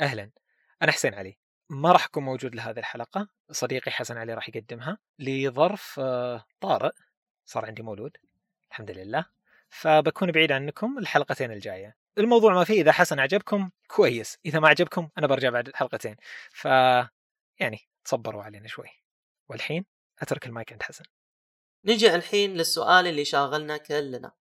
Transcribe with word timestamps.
أهلا. 0.00 0.30
أنا 0.82 0.92
حسين 0.92 1.14
علي. 1.14 1.38
ما 1.70 1.92
راح 1.92 2.04
أكون 2.04 2.24
موجود 2.24 2.54
لهذه 2.54 2.78
الحلقة. 2.78 3.28
صديقي 3.50 3.90
حسن 3.90 4.16
علي 4.16 4.34
راح 4.34 4.48
يقدمها 4.48 4.98
لظرف 5.18 6.00
آه، 6.02 6.44
طارئ. 6.60 6.92
صار 7.44 7.66
عندي 7.66 7.82
مولود. 7.82 8.16
الحمد 8.70 8.90
لله. 8.90 9.24
فبكون 9.68 10.32
بعيد 10.32 10.52
عنكم 10.52 10.98
الحلقتين 10.98 11.52
الجاية. 11.52 11.96
الموضوع 12.18 12.54
ما 12.54 12.64
فيه 12.64 12.82
إذا 12.82 12.92
حسن 12.92 13.18
عجبكم 13.18 13.70
كويس. 13.88 14.38
إذا 14.46 14.60
ما 14.60 14.68
عجبكم 14.68 15.08
أنا 15.18 15.26
برجع 15.26 15.50
بعد 15.50 15.68
الحلقتين. 15.68 16.16
ف 16.50 16.64
يعني 17.60 17.78
تصبروا 18.04 18.42
علينا 18.42 18.68
شوي. 18.68 18.88
والحين 19.48 19.84
أترك 20.18 20.46
المايك 20.46 20.72
عند 20.72 20.82
حسن. 20.82 21.04
نجي 21.84 22.14
الحين 22.14 22.54
للسؤال 22.54 23.06
اللي 23.06 23.24
شاغلنا 23.24 23.76
كلنا. 23.76 24.32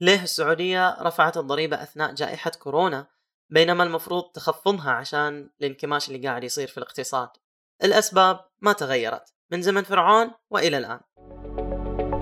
ليه 0.00 0.22
السعودية 0.22 1.02
رفعت 1.02 1.36
الضريبة 1.36 1.82
أثناء 1.82 2.14
جائحة 2.14 2.50
كورونا؟ 2.50 3.06
بينما 3.50 3.84
المفروض 3.84 4.22
تخفضها 4.22 4.90
عشان 4.90 5.50
الانكماش 5.60 6.08
اللي 6.08 6.28
قاعد 6.28 6.44
يصير 6.44 6.68
في 6.68 6.78
الاقتصاد. 6.78 7.28
الأسباب 7.84 8.40
ما 8.60 8.72
تغيرت 8.72 9.34
من 9.50 9.62
زمن 9.62 9.82
فرعون 9.82 10.30
وإلى 10.50 10.78
الآن. 10.78 11.00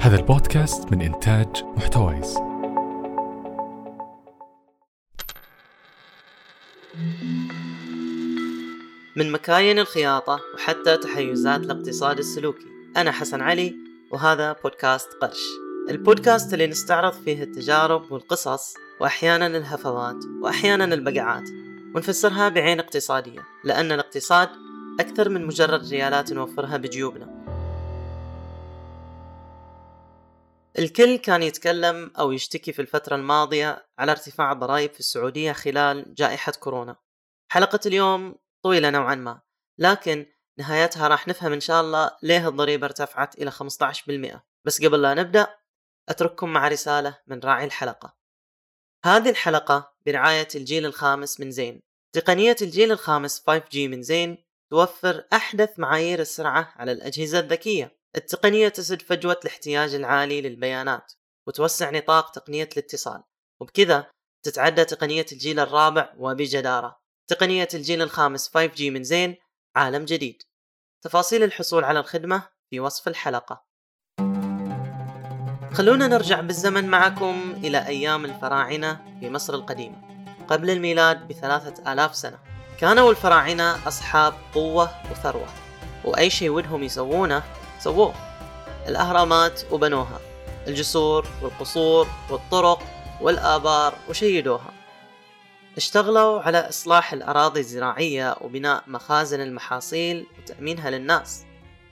هذا 0.01 0.16
البودكاست 0.16 0.93
من 0.93 1.03
إنتاج 1.03 1.65
محتويس. 1.65 2.37
من 9.16 9.33
مكاين 9.33 9.79
الخياطة 9.79 10.41
وحتى 10.55 10.97
تحيزات 10.97 11.61
الاقتصاد 11.61 12.19
السلوكي 12.19 12.66
أنا 12.97 13.13
حسن 13.13 13.41
علي 13.41 13.75
وهذا 14.13 14.52
بودكاست 14.52 15.09
قرش. 15.13 15.43
البودكاست 15.91 16.52
اللي 16.55 16.66
نستعرض 16.66 17.13
فيه 17.13 17.43
التجارب 17.43 18.13
والقصص 18.13 18.75
وأحيانا 19.02 19.47
الهفوات 19.47 20.24
وأحيانا 20.42 20.84
البقعات. 20.84 21.48
ونفسرها 21.95 22.48
بعين 22.48 22.80
اقتصادية 22.80 23.45
لأن 23.65 23.93
الاقتصاد 23.93 24.48
أكثر 25.01 25.29
من 25.29 25.47
مجرد 25.47 25.88
ريالات 25.88 26.33
نوفرها 26.33 26.77
بجيوبنا. 26.77 27.43
الكل 30.79 31.16
كان 31.16 31.43
يتكلم 31.43 32.10
أو 32.18 32.32
يشتكي 32.32 32.73
في 32.73 32.82
الفترة 32.82 33.16
الماضية 33.16 33.87
على 33.99 34.12
ارتفاع 34.12 34.52
الضرائب 34.52 34.93
في 34.93 35.01
السعودية 35.01 35.52
خلال 35.52 36.15
جائحة 36.15 36.52
كورونا. 36.52 36.96
حلقة 37.52 37.80
اليوم 37.87 38.34
طويلة 38.62 38.90
نوعا 38.90 39.15
ما 39.15 39.40
لكن 39.79 40.27
نهايتها 40.59 41.09
راح 41.09 41.29
نفهم 41.29 41.52
إن 41.52 41.60
شاء 41.60 41.80
الله 41.80 42.10
ليه 42.23 42.49
الضريبة 42.49 42.87
ارتفعت 42.87 43.34
إلى 43.34 43.51
15% 43.51 44.43
بس 44.65 44.84
قبل 44.84 45.02
لا 45.02 45.15
نبدأ 45.15 45.46
أترككم 46.09 46.52
مع 46.52 46.68
رسالة 46.68 47.18
من 47.27 47.40
راعي 47.40 47.65
الحلقة. 47.65 48.21
هذه 49.05 49.31
الحلقة 49.31 49.95
برعاية 50.07 50.49
الجيل 50.55 50.87
الخامس 50.87 51.41
من 51.41 51.51
زين. 51.51 51.83
تقنية 52.15 52.57
الجيل 52.63 52.93
الخامس 52.93 53.41
5G 53.41 53.77
من 53.77 54.03
زين 54.03 54.45
توفر 54.71 55.25
أحدث 55.33 55.79
معايير 55.79 56.21
السرعة 56.21 56.73
على 56.77 56.93
الأجهزة 56.93 57.39
الذكية. 57.39 57.97
التقنية 58.17 58.69
تسد 58.69 59.03
فجوة 59.03 59.41
الاحتياج 59.43 59.95
العالي 59.95 60.41
للبيانات 60.41 61.13
وتوسع 61.47 61.91
نطاق 61.91 62.30
تقنية 62.30 62.69
الاتصال. 62.73 63.23
وبكذا 63.61 64.11
تتعدى 64.43 64.84
تقنية 64.84 65.27
الجيل 65.33 65.61
الرابع 65.61 66.15
وبجدارة. 66.19 67.00
تقنية 67.28 67.69
الجيل 67.75 68.03
الخامس 68.03 68.49
5G 68.49 68.81
من 68.81 69.05
زين 69.05 69.37
عالم 69.77 70.05
جديد. 70.05 70.43
تفاصيل 71.05 71.43
الحصول 71.43 71.84
على 71.84 72.00
الخدمة 72.00 72.49
في 72.71 72.81
وصف 72.81 73.09
الحلقة. 73.09 73.72
خلونا 75.75 76.09
نرجع 76.09 76.41
بالزمن 76.41 76.88
معكم 76.88 77.54
إلى 77.56 77.87
أيام 77.87 78.25
الفراعنة 78.25 79.00
في 79.20 79.31
مصر 79.31 79.54
القديمة 79.54 79.97
قبل 80.48 80.70
الميلاد 80.70 81.28
بثلاثة 81.28 81.92
آلاف 81.92 82.15
سنة. 82.15 82.38
كانوا 82.81 83.10
الفراعنة 83.10 83.88
أصحاب 83.88 84.34
قوة 84.54 84.91
وثروة 85.10 85.47
وأي 86.04 86.31
شيء 86.31 86.50
ودهم 86.50 86.82
يسوونه 86.82 87.43
سووه. 87.78 88.15
الأهرامات 88.88 89.60
وبنوها 89.70 90.20
الجسور 90.66 91.27
والقصور 91.43 92.09
والطرق 92.31 92.82
والآبار 93.21 93.94
وشيدوها. 94.09 94.72
اشتغلوا 95.77 96.43
على 96.43 96.69
إصلاح 96.69 97.12
الأراضي 97.12 97.61
الزراعية 97.61 98.37
وبناء 98.41 98.82
مخازن 98.87 99.41
المحاصيل 99.41 100.27
وتأمينها 100.38 100.91
للناس. 100.91 101.44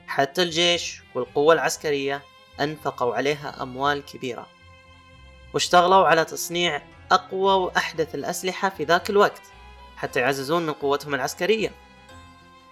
حتى 0.06 0.42
الجيش 0.42 1.02
والقوة 1.14 1.54
العسكرية 1.54 2.22
أنفقوا 2.60 3.14
عليها 3.14 3.62
أموال 3.62 4.04
كبيرة. 4.04 4.46
واشتغلوا 5.54 6.06
على 6.06 6.24
تصنيع 6.24 6.82
أقوى 7.12 7.54
وأحدث 7.54 8.14
الأسلحة 8.14 8.68
في 8.68 8.84
ذاك 8.84 9.10
الوقت 9.10 9.42
حتى 9.96 10.20
يعززون 10.20 10.66
من 10.66 10.72
قوتهم 10.72 11.14
العسكرية. 11.14 11.72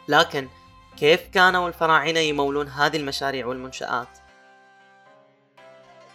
لكن 0.09 0.49
كيف 0.97 1.29
كانوا 1.29 1.69
الفراعنة 1.69 2.21
يمولون 2.21 2.69
هذه 2.69 2.97
المشاريع 2.97 3.47
والمنشآت؟ 3.47 4.09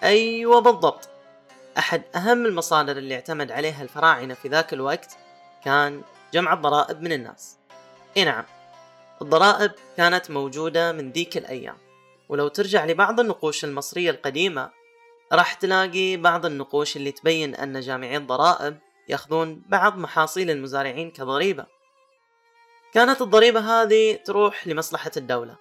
أيوة 0.03 0.59
بالضبط. 0.61 1.09
أحد 1.77 2.03
أهم 2.15 2.45
المصادر 2.45 2.97
اللي 2.97 3.15
اعتمد 3.15 3.51
عليها 3.51 3.83
الفراعنة 3.83 4.33
في 4.33 4.47
ذاك 4.47 4.73
الوقت 4.73 5.17
كان 5.65 6.01
جمع 6.33 6.53
الضرائب 6.53 7.01
من 7.01 7.11
الناس. 7.11 7.57
إي 8.17 8.23
نعم 8.23 8.43
الضرائب 9.21 9.71
كانت 9.97 10.31
موجودة 10.31 10.91
من 10.91 11.11
ذيك 11.11 11.37
الأيام. 11.37 11.82
ولو 12.29 12.47
ترجع 12.47 12.85
لبعض 12.85 13.19
النقوش 13.19 13.63
المصرية 13.63 14.11
القديمة 14.11 14.71
راح 15.33 15.53
تلاقي 15.53 16.17
بعض 16.17 16.45
النقوش 16.45 16.97
اللي 16.97 17.11
تبين 17.11 17.55
أن 17.55 17.79
جامعي 17.79 18.17
الضرائب 18.17 18.79
يأخذون 19.09 19.63
بعض 19.67 19.97
محاصيل 19.97 20.49
المزارعين 20.49 21.11
كضريبة. 21.11 21.65
كانت 22.93 23.21
الضريبة 23.21 23.59
هذه 23.59 24.15
تروح 24.15 24.67
لمصلحة 24.67 25.11
الدولة 25.17 25.57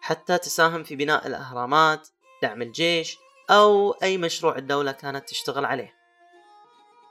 حتى 0.00 0.38
تساهم 0.38 0.84
في 0.84 0.96
بناء 0.96 1.26
الأهرامات 1.26 2.08
دعم 2.42 2.62
الجيش 2.62 3.18
أو 3.50 3.90
أي 3.92 4.18
مشروع 4.18 4.56
الدولة 4.58 4.92
كانت 4.92 5.28
تشتغل 5.28 5.64
عليه. 5.64 5.94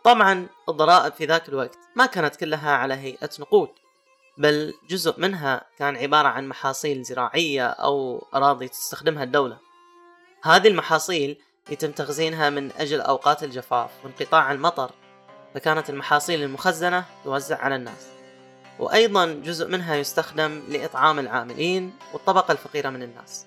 طبعا 0.03 0.47
الضرائب 0.69 1.13
في 1.13 1.25
ذاك 1.25 1.49
الوقت 1.49 1.77
ما 1.95 2.05
كانت 2.05 2.35
كلها 2.35 2.71
على 2.71 2.93
هيئة 2.93 3.29
نقود. 3.39 3.69
بل 4.37 4.73
جزء 4.89 5.19
منها 5.19 5.61
كان 5.77 5.97
عبارة 5.97 6.27
عن 6.27 6.47
محاصيل 6.47 7.03
زراعية 7.03 7.67
أو 7.67 8.27
أراضي 8.35 8.67
تستخدمها 8.67 9.23
الدولة. 9.23 9.57
هذه 10.43 10.67
المحاصيل 10.67 11.37
يتم 11.69 11.91
تخزينها 11.91 12.49
من 12.49 12.71
أجل 12.71 13.01
أوقات 13.01 13.43
الجفاف 13.43 13.89
وانقطاع 14.03 14.51
المطر 14.51 14.91
فكانت 15.53 15.89
المحاصيل 15.89 16.43
المخزنة 16.43 17.05
توزع 17.23 17.57
على 17.57 17.75
الناس. 17.75 18.07
وأيضا 18.79 19.25
جزء 19.25 19.67
منها 19.67 19.95
يستخدم 19.95 20.63
لإطعام 20.69 21.19
العاملين 21.19 21.93
والطبقة 22.13 22.51
الفقيرة 22.51 22.89
من 22.89 23.03
الناس. 23.03 23.45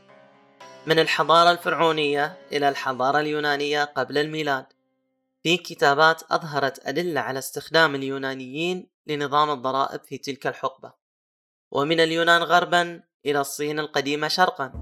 من 0.87 0.99
الحضارة 0.99 1.51
الفرعونية 1.51 2.37
إلى 2.53 2.69
الحضارة 2.69 3.21
اليونانية 3.21 3.85
قبل 3.85 4.19
الميلاد 4.19 4.67
في 5.43 5.57
كتابات 5.57 6.23
أظهرت 6.31 6.87
أدلة 6.87 7.21
على 7.21 7.39
استخدام 7.39 7.95
اليونانيين 7.95 8.87
لنظام 9.09 9.51
الضرائب 9.51 10.01
في 10.05 10.19
تلك 10.19 10.47
الحقبة 10.47 10.93
ومن 11.71 12.01
اليونان 12.01 12.43
غربا 12.43 13.03
إلى 13.27 13.41
الصين 13.41 13.79
القديمة 13.79 14.29
شرقا. 14.29 14.73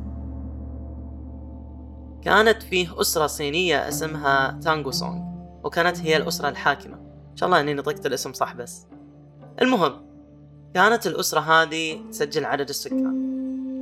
كانت 2.25 2.63
فيه 2.63 3.01
أسرة 3.01 3.27
صينية 3.27 3.89
اسمها 3.89 4.61
تانغو 4.65 4.91
سونغ 4.91 5.23
وكانت 5.65 6.01
هي 6.01 6.17
الأسرة 6.17 6.49
الحاكمة. 6.49 6.97
إن 7.31 7.37
شاء 7.37 7.47
الله 7.47 7.61
أني 7.61 7.75
نطقت 7.75 8.07
الاسم 8.07 8.33
صح 8.33 8.55
بس. 8.55 8.87
المهم 9.63 10.07
كانت 10.75 11.07
الأسرة 11.07 11.41
هذه 11.41 12.11
تسجل 12.11 12.45
عدد 12.45 12.69
السكان 12.69 13.07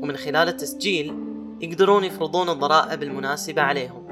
ومن 0.03 0.17
خلال 0.17 0.49
التسجيل 0.49 1.15
يقدرون 1.61 2.05
يفرضون 2.05 2.49
الضرائب 2.49 3.03
المناسبة 3.03 3.63
عليهم. 3.63 4.05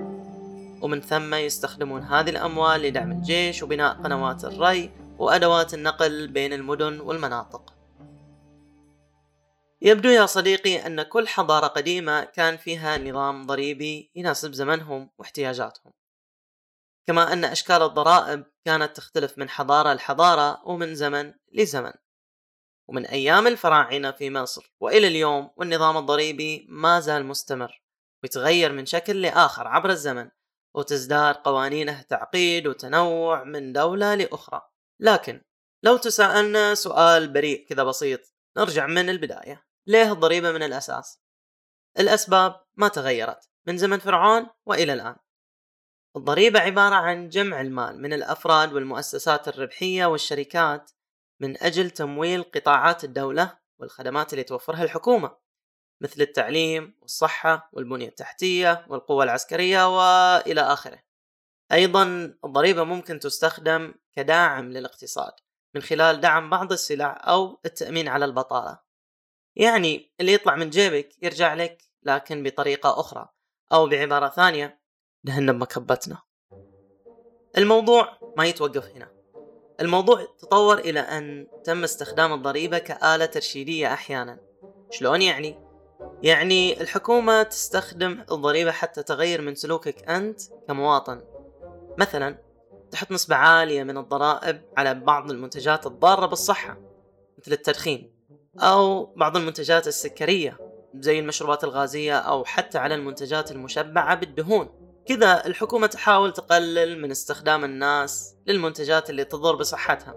ومن 0.83 1.01
ثم 1.01 1.35
يستخدمون 1.35 2.03
هذه 2.03 2.31
الأموال 2.31 2.83
لدعم 2.83 3.13
الجيش 3.13 3.63
وبناء 3.63 3.95
قنوات 3.95 4.45
الري 4.45 4.91
وأدوات 5.23 5.75
النقل 5.75 6.29
بين 6.29 6.53
المدن 6.53 7.01
والمناطق. 7.01 7.75
يبدو 9.83 10.09
يا 10.09 10.27
صديقي 10.27 10.87
أن 10.87 11.03
كل 11.03 11.29
حضارة 11.29 11.67
قديمة 11.67 12.25
كان 12.25 12.57
فيها 12.57 12.99
نظام 12.99 13.47
ضريبي 13.47 14.11
يناسب 14.15 14.53
زمنهم 14.53 15.11
واحتياجاتهم. 15.19 15.93
كما 17.07 17.33
أن 17.33 17.45
أشكال 17.45 17.83
الضرائب 17.83 18.45
كانت 18.65 18.97
تختلف 18.97 19.39
من 19.39 19.49
حضارة 19.49 19.93
لحضارة 19.93 20.69
ومن 20.69 20.95
زمن 20.95 21.35
لزمن. 21.53 21.93
ومن 22.89 23.07
أيام 23.07 23.47
الفراعنة 23.47 24.11
في 24.11 24.31
مصر 24.31 24.75
وإلى 24.81 25.07
اليوم 25.07 25.51
والنظام 25.57 25.97
الضريبي 25.97 26.67
ما 26.69 27.01
زال 27.01 27.27
مستمر 27.27 27.83
ويتغير 28.23 28.73
من 28.73 28.87
شكل 28.87 29.23
لآخر 29.23 29.69
عبر 29.69 29.91
الزمن 29.91 30.31
وتزداد 30.75 31.35
قوانينه 31.35 32.03
تعقيد 32.03 32.67
وتنوع 32.67 33.45
من 33.45 33.73
دولة 33.73 34.15
لأخرى. 34.15 34.72
لكن 35.03 35.43
لو 35.83 35.97
تساءلنا 35.97 36.75
سؤال 36.75 37.33
بريء 37.33 37.67
كذا 37.69 37.83
بسيط 37.83 38.21
نرجع 38.57 38.87
من 38.87 39.11
البداية. 39.11 39.67
ليه 39.87 40.13
الضريبة 40.13 40.53
من 40.53 40.63
الأساس؟ 40.63 41.21
الأسباب 41.99 42.61
ما 42.75 42.89
تغيرت 42.89 43.51
من 43.67 43.79
زمن 43.79 43.99
فرعون 43.99 44.47
وإلى 44.67 44.93
الآن. 44.93 45.17
الضريبة 46.17 46.61
عبارة 46.61 46.95
عن 46.95 47.29
جمع 47.29 47.61
المال 47.61 48.03
من 48.03 48.13
الأفراد 48.13 48.73
والمؤسسات 48.73 49.49
الربحية 49.49 50.07
والشركات 50.07 50.91
من 51.41 51.63
أجل 51.63 51.91
تمويل 51.91 52.43
قطاعات 52.43 53.05
الدولة 53.05 53.59
والخدمات 53.79 54.33
اللي 54.33 54.45
توفرها 54.45 54.85
الحكومة 54.85 55.37
مثل 56.01 56.23
التعليم 56.23 56.99
والصحة 57.01 57.71
والبنية 57.73 58.09
التحتية 58.09 58.87
والقوة 58.89 59.25
العسكرية 59.25 59.97
وإلى 59.97 60.61
آخره. 60.61 61.03
أيضا 61.73 62.35
الضريبة 62.45 62.85
ممكن 62.85 63.19
تستخدم 63.19 63.95
كداعم 64.17 64.73
للاقتصاد 64.73 65.33
من 65.75 65.83
خلال 65.83 66.21
دعم 66.21 66.51
بعض 66.51 66.73
السلع 66.73 67.23
أو 67.27 67.61
التأمين 67.65 68.09
على 68.09 68.25
البطالة. 68.25 68.79
يعني 69.57 70.13
اللي 70.21 70.33
يطلع 70.33 70.57
من 70.57 70.71
جيبك 70.71 71.09
يرجع 71.23 71.55
لك 71.55 71.83
لكن 72.03 72.43
بطريقة 72.43 73.01
أخرى 73.01 73.29
أو 73.73 73.89
بعبارة 73.89 74.29
ثانية 74.29 74.83
دهنا 75.25 75.53
بمكبتنا 75.53 76.23
الموضوع 77.59 78.19
ما 78.37 78.47
يتوقف 78.47 78.87
هنا. 78.87 79.13
الموضوع 79.81 80.27
تطور 80.39 80.79
إلى 80.79 81.01
أن 81.01 81.47
تم 81.65 81.85
استخدام 81.85 82.33
الضريبة 82.33 82.79
كآلة 82.79 83.27
ترشيدية 83.27 83.93
أحيانا. 83.93 84.39
شلون 84.91 85.23
يعني؟ 85.23 85.61
يعني 86.23 86.81
الحكومة 86.81 87.43
تستخدم 87.43 88.25
الضريبة 88.31 88.71
حتى 88.71 89.03
تغير 89.03 89.41
من 89.41 89.55
سلوكك 89.55 90.09
أنت 90.09 90.41
كمواطن. 90.69 91.32
مثلا 91.99 92.39
تحط 92.91 93.11
نسبة 93.11 93.37
عالية 93.37 93.83
من 93.83 93.99
الضرائب 93.99 94.63
على 94.77 94.95
بعض 94.95 95.31
المنتجات 95.31 95.87
الضارة 95.87 96.27
بالصحة 96.27 96.79
مثل 97.39 97.53
التدخين 97.53 98.13
أو 98.59 99.05
بعض 99.15 99.37
المنتجات 99.37 99.87
السكرية 99.87 100.59
زي 100.95 101.19
المشروبات 101.19 101.65
الغازية 101.65 102.19
أو 102.19 102.45
حتى 102.45 102.79
على 102.79 102.95
المنتجات 102.95 103.51
المشبعة 103.51 104.15
بالدهون. 104.15 104.69
كذا 105.07 105.47
الحكومة 105.47 105.87
تحاول 105.87 106.33
تقلل 106.33 107.03
من 107.03 107.11
استخدام 107.11 107.65
الناس 107.65 108.35
للمنتجات 108.47 109.11
اللي 109.11 109.25
تضر 109.25 109.55
بصحتها. 109.57 110.15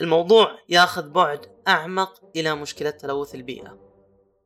الموضوع 0.00 0.58
ياخذ 0.68 1.10
بعد 1.10 1.46
أعمق 1.68 2.20
إلى 2.36 2.54
مشكلة 2.54 2.90
تلوث 2.90 3.34
البيئة. 3.34 3.78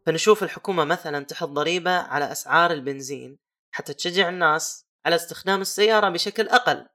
فنشوف 0.06 0.42
الحكومة 0.42 0.84
مثلا 0.84 1.24
تحط 1.24 1.48
ضريبة 1.48 1.90
على 1.90 2.32
أسعار 2.32 2.72
البنزين 2.72 3.38
حتى 3.70 3.94
تشجع 3.94 4.28
الناس 4.28 4.85
على 5.06 5.16
استخدام 5.16 5.60
السيارة 5.60 6.08
بشكل 6.08 6.48
أقل 6.48 6.86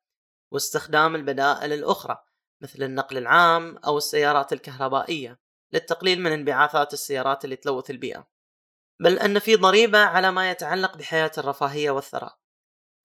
واستخدام 0.53 1.15
البدائل 1.15 1.73
الأخرى 1.73 2.17
مثل 2.61 2.83
النقل 2.83 3.17
العام 3.17 3.77
أو 3.77 3.97
السيارات 3.97 4.53
الكهربائية 4.53 5.39
للتقليل 5.73 6.21
من 6.21 6.31
انبعاثات 6.31 6.93
السيارات 6.93 7.45
اللي 7.45 7.55
تلوث 7.55 7.89
البيئة. 7.89 8.27
بل 8.99 9.19
أن 9.19 9.39
في 9.39 9.55
ضريبة 9.55 9.99
على 9.99 10.31
ما 10.31 10.51
يتعلق 10.51 10.97
بحياة 10.97 11.31
الرفاهية 11.37 11.91
والثراء. 11.91 12.37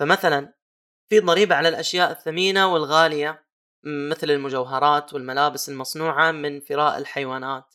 فمثلا 0.00 0.55
في 1.09 1.20
ضريبة 1.20 1.55
على 1.55 1.69
الأشياء 1.69 2.11
الثمينة 2.11 2.73
والغالية 2.73 3.47
مثل 3.85 4.31
المجوهرات 4.31 5.14
والملابس 5.14 5.69
المصنوعة 5.69 6.31
من 6.31 6.61
فراء 6.61 6.99
الحيوانات 6.99 7.75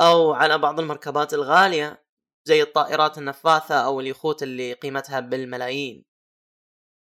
أو 0.00 0.32
على 0.32 0.58
بعض 0.58 0.80
المركبات 0.80 1.34
الغالية 1.34 2.04
زي 2.44 2.62
الطائرات 2.62 3.18
النفاثة 3.18 3.74
أو 3.74 4.00
اليخوت 4.00 4.42
اللي 4.42 4.72
قيمتها 4.72 5.20
بالملايين. 5.20 6.07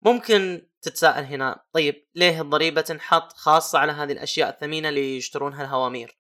ممكن 0.05 0.67
تتساءل 0.81 1.23
هنا 1.23 1.65
طيب 1.73 2.07
ليه 2.15 2.41
الضريبة 2.41 2.81
تنحط 2.81 3.33
خاصة 3.33 3.79
على 3.79 3.91
هذه 3.91 4.11
الأشياء 4.11 4.50
الثمينة 4.50 4.89
اللي 4.89 5.17
يشترونها 5.17 5.63
الهوامير؟ 5.63 6.17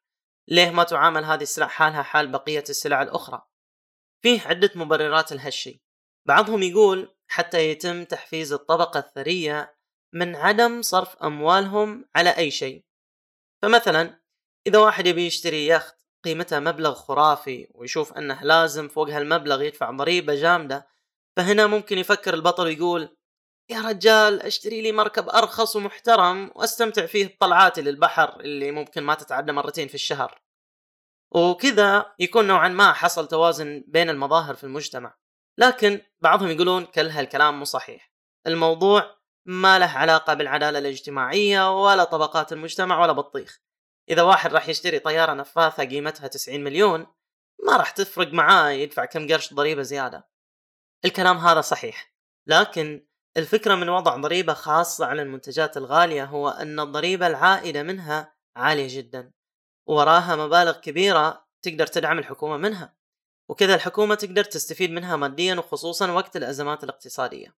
ليه 0.47 0.69
ما 0.69 0.83
تعامل 0.83 1.23
هذه 1.23 1.41
السلع 1.41 1.67
حالها 1.67 2.03
حال 2.03 2.27
بقية 2.27 2.63
السلع 2.69 3.01
الأخرى؟ 3.01 3.41
فيه 4.23 4.41
عدة 4.41 4.71
مبررات 4.75 5.33
لهالشي 5.33 5.83
بعضهم 6.27 6.63
يقول 6.63 7.15
حتى 7.27 7.69
يتم 7.69 8.03
تحفيز 8.03 8.53
الطبقة 8.53 8.99
الثرية 8.99 9.75
من 10.13 10.35
عدم 10.35 10.81
صرف 10.81 11.15
أموالهم 11.15 12.05
على 12.15 12.29
أي 12.29 12.51
شيء. 12.51 12.85
فمثلا 13.61 14.19
إذا 14.67 14.79
واحد 14.79 15.07
يبي 15.07 15.25
يشتري 15.25 15.67
يخت 15.67 15.95
قيمتها 16.23 16.59
مبلغ 16.59 16.93
خرافي 16.93 17.67
ويشوف 17.71 18.13
أنه 18.13 18.43
لازم 18.43 18.87
فوق 18.87 19.09
هالمبلغ 19.09 19.61
يدفع 19.61 19.91
ضريبة 19.91 20.35
جامدة 20.35 20.87
فهنا 21.37 21.67
ممكن 21.67 21.97
يفكر 21.97 22.33
البطل 22.33 22.63
ويقول 22.63 23.17
يا 23.73 23.81
رجال 23.81 24.41
أشتري 24.41 24.81
لي 24.81 24.91
مركب 24.91 25.29
أرخص 25.29 25.75
ومحترم 25.75 26.51
وأستمتع 26.55 27.05
فيه 27.05 27.27
بطلعاتي 27.27 27.81
للبحر 27.81 28.39
اللي 28.39 28.71
ممكن 28.71 29.03
ما 29.03 29.13
تتعدى 29.13 29.51
مرتين 29.51 29.87
في 29.87 29.95
الشهر. 29.95 30.41
وكذا 31.31 32.15
يكون 32.19 32.47
نوعا 32.47 32.67
ما 32.67 32.93
حصل 32.93 33.27
توازن 33.27 33.83
بين 33.87 34.09
المظاهر 34.09 34.55
في 34.55 34.63
المجتمع. 34.63 35.17
لكن 35.57 36.01
بعضهم 36.21 36.49
يقولون 36.49 36.85
كل 36.85 37.07
هالكلام 37.07 37.59
مو 37.59 37.65
صحيح. 37.65 38.13
الموضوع 38.47 39.17
ما 39.45 39.79
له 39.79 39.85
علاقة 39.85 40.33
بالعدالة 40.33 40.79
الاجتماعية 40.79 41.83
ولا 41.83 42.03
طبقات 42.03 42.53
المجتمع 42.53 43.01
ولا 43.01 43.11
بطيخ. 43.11 43.59
إذا 44.09 44.21
واحد 44.21 44.53
راح 44.53 44.69
يشتري 44.69 44.99
طيارة 44.99 45.33
نفاثة 45.33 45.83
قيمتها 45.83 46.27
90 46.27 46.63
مليون 46.63 47.07
ما 47.63 47.77
راح 47.77 47.91
تفرق 47.91 48.33
معاه 48.33 48.69
يدفع 48.69 49.05
كم 49.05 49.27
قرش 49.27 49.53
ضريبة 49.53 49.81
زيادة. 49.81 50.29
الكلام 51.05 51.37
هذا 51.37 51.61
صحيح. 51.61 52.13
لكن 52.47 53.05
الفكرة 53.37 53.75
من 53.75 53.89
وضع 53.89 54.17
ضريبة 54.17 54.53
خاصة 54.53 55.05
على 55.05 55.21
المنتجات 55.21 55.77
الغالية 55.77 56.23
هو 56.23 56.49
أن 56.49 56.79
الضريبة 56.79 57.27
العائدة 57.27 57.83
منها 57.83 58.33
عالية 58.55 58.97
جدا 58.97 59.31
وراها 59.87 60.35
مبالغ 60.35 60.79
كبيرة 60.79 61.45
تقدر 61.61 61.87
تدعم 61.87 62.19
الحكومة 62.19 62.57
منها 62.57 62.95
وكذا 63.49 63.75
الحكومة 63.75 64.15
تقدر 64.15 64.43
تستفيد 64.43 64.91
منها 64.91 65.15
ماديا 65.15 65.55
وخصوصا 65.55 66.11
وقت 66.11 66.37
الأزمات 66.37 66.83
الاقتصادية. 66.83 67.55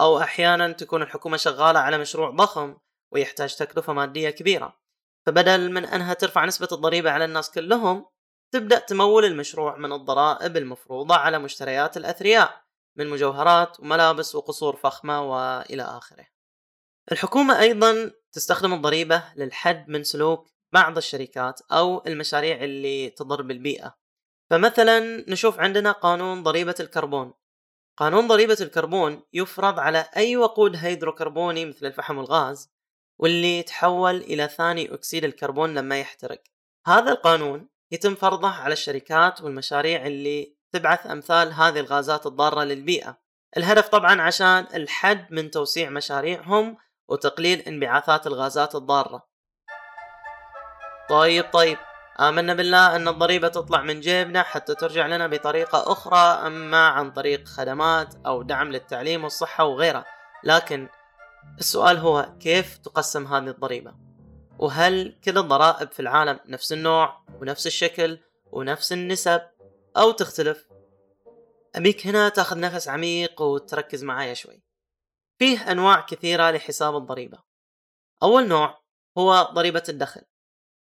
أو 0.00 0.18
أحيانا 0.18 0.72
تكون 0.72 1.02
الحكومة 1.02 1.36
شغالة 1.36 1.80
على 1.80 1.98
مشروع 1.98 2.30
ضخم 2.30 2.76
ويحتاج 3.12 3.56
تكلفة 3.56 3.92
مادية 3.92 4.30
كبيرة. 4.30 4.78
فبدل 5.26 5.72
من 5.72 5.84
أنها 5.84 6.14
ترفع 6.14 6.44
نسبة 6.44 6.68
الضريبة 6.72 7.10
على 7.10 7.24
الناس 7.24 7.50
كلهم 7.50 8.06
تبدأ 8.54 8.78
تمول 8.78 9.24
المشروع 9.24 9.76
من 9.76 9.92
الضرائب 9.92 10.56
المفروضة 10.56 11.14
على 11.14 11.38
مشتريات 11.38 11.96
الأثرياء. 11.96 12.67
من 12.98 13.06
مجوهرات 13.06 13.80
وملابس 13.80 14.34
وقصور 14.34 14.76
فخمة 14.76 15.30
وإلى 15.30 15.82
آخره. 15.82 16.26
الحكومة 17.12 17.60
أيضا 17.60 18.10
تستخدم 18.32 18.74
الضريبة 18.74 19.24
للحد 19.36 19.88
من 19.88 20.04
سلوك 20.04 20.48
بعض 20.72 20.96
الشركات 20.96 21.60
أو 21.72 22.02
المشاريع 22.06 22.64
اللي 22.64 23.10
تضر 23.10 23.42
بالبيئة. 23.42 23.94
فمثلا 24.50 25.24
نشوف 25.30 25.60
عندنا 25.60 25.92
قانون 25.92 26.42
ضريبة 26.42 26.74
الكربون. 26.80 27.32
قانون 27.96 28.26
ضريبة 28.26 28.56
الكربون 28.60 29.22
يفرض 29.32 29.78
على 29.78 30.08
أي 30.16 30.36
وقود 30.36 30.76
هيدروكربوني 30.76 31.64
مثل 31.64 31.86
الفحم 31.86 32.18
والغاز 32.18 32.70
واللي 33.18 33.58
يتحول 33.58 34.16
إلى 34.16 34.48
ثاني 34.48 34.94
أكسيد 34.94 35.24
الكربون 35.24 35.74
لما 35.74 36.00
يحترق. 36.00 36.42
هذا 36.86 37.12
القانون 37.12 37.68
يتم 37.90 38.14
فرضه 38.14 38.48
على 38.48 38.72
الشركات 38.72 39.40
والمشاريع 39.40 40.06
اللي 40.06 40.57
تبعث 40.72 41.06
أمثال 41.06 41.52
هذه 41.52 41.80
الغازات 41.80 42.26
الضارة 42.26 42.64
للبيئة. 42.64 43.18
الهدف 43.56 43.88
طبعا 43.88 44.22
عشان 44.22 44.66
الحد 44.74 45.26
من 45.32 45.50
توسيع 45.50 45.90
مشاريعهم 45.90 46.76
وتقليل 47.08 47.58
انبعاثات 47.60 48.26
الغازات 48.26 48.74
الضارة. 48.74 49.28
طيب 51.08 51.44
طيب. 51.52 51.78
آمنا 52.20 52.54
بالله 52.54 52.96
أن 52.96 53.08
الضريبة 53.08 53.48
تطلع 53.48 53.82
من 53.82 54.00
جيبنا 54.00 54.42
حتى 54.42 54.74
ترجع 54.74 55.06
لنا 55.06 55.26
بطريقة 55.26 55.92
أخرى 55.92 56.46
أما 56.46 56.88
عن 56.88 57.10
طريق 57.10 57.48
خدمات 57.48 58.14
أو 58.26 58.42
دعم 58.42 58.72
للتعليم 58.72 59.24
والصحة 59.24 59.64
وغيرها. 59.64 60.04
لكن 60.44 60.88
السؤال 61.58 61.96
هو 61.96 62.28
كيف 62.40 62.78
تقسم 62.78 63.26
هذه 63.26 63.48
الضريبة؟ 63.48 63.94
وهل 64.58 65.18
كل 65.24 65.38
الضرائب 65.38 65.92
في 65.92 66.00
العالم 66.00 66.40
نفس 66.46 66.72
النوع 66.72 67.20
ونفس 67.40 67.66
الشكل 67.66 68.18
ونفس 68.52 68.92
النسب؟ 68.92 69.40
أو 69.98 70.10
تختلف. 70.10 70.68
أبيك 71.74 72.06
هنا 72.06 72.28
تأخذ 72.28 72.60
نفس 72.60 72.88
عميق 72.88 73.42
وتركز 73.42 74.04
معايا 74.04 74.34
شوي. 74.34 74.62
فيه 75.38 75.72
أنواع 75.72 76.00
كثيرة 76.00 76.50
لحساب 76.50 76.96
الضريبة. 76.96 77.38
أول 78.22 78.48
نوع 78.48 78.82
هو 79.18 79.50
ضريبة 79.52 79.82
الدخل. 79.88 80.22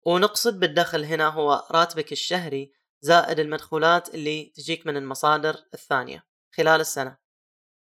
ونقصد 0.05 0.59
بالدخل 0.59 1.03
هنا 1.03 1.27
هو 1.27 1.67
راتبك 1.71 2.11
الشهري 2.11 2.71
زائد 3.01 3.39
المدخولات 3.39 4.15
اللي 4.15 4.53
تجيك 4.55 4.87
من 4.87 4.97
المصادر 4.97 5.55
الثانية 5.73 6.23
خلال 6.55 6.81
السنة. 6.81 7.17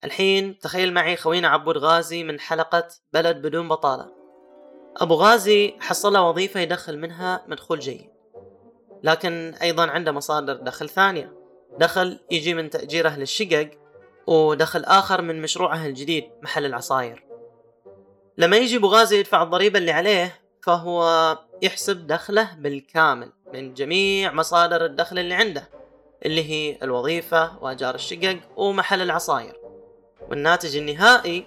الحين 0.04 0.58
تخيل 0.58 0.94
معي 0.94 1.16
خوينا 1.16 1.48
عبود 1.48 1.78
غازي 1.78 2.24
من 2.24 2.40
حلقة 2.40 2.88
بلد 3.12 3.36
بدون 3.36 3.68
بطالة. 3.68 4.12
أبو 4.96 5.14
غازي 5.14 5.76
حصل 5.80 6.18
وظيفة 6.18 6.60
يدخل 6.60 6.98
منها 6.98 7.44
مدخول 7.48 7.78
جيد. 7.78 8.11
لكن 9.02 9.54
أيضا 9.62 9.86
عنده 9.86 10.12
مصادر 10.12 10.54
دخل 10.54 10.88
ثانية. 10.88 11.32
دخل 11.78 12.18
يجي 12.30 12.54
من 12.54 12.70
تأجيره 12.70 13.16
للشقق 13.16 13.70
ودخل 14.26 14.84
آخر 14.84 15.22
من 15.22 15.42
مشروعه 15.42 15.86
الجديد 15.86 16.24
محل 16.42 16.66
العصاير. 16.66 17.24
لما 18.38 18.56
يجي 18.56 18.76
أبو 18.76 18.86
غازي 18.86 19.18
يدفع 19.18 19.42
الضريبة 19.42 19.78
اللي 19.78 19.92
عليه 19.92 20.40
فهو 20.62 21.38
يحسب 21.62 22.06
دخله 22.06 22.54
بالكامل 22.58 23.32
من 23.54 23.74
جميع 23.74 24.32
مصادر 24.32 24.84
الدخل 24.84 25.18
اللي 25.18 25.34
عنده 25.34 25.68
اللي 26.26 26.50
هي 26.50 26.78
الوظيفة 26.82 27.58
وأجار 27.62 27.94
الشقق 27.94 28.38
ومحل 28.56 29.02
العصاير. 29.02 29.56
والناتج 30.28 30.76
النهائي 30.76 31.46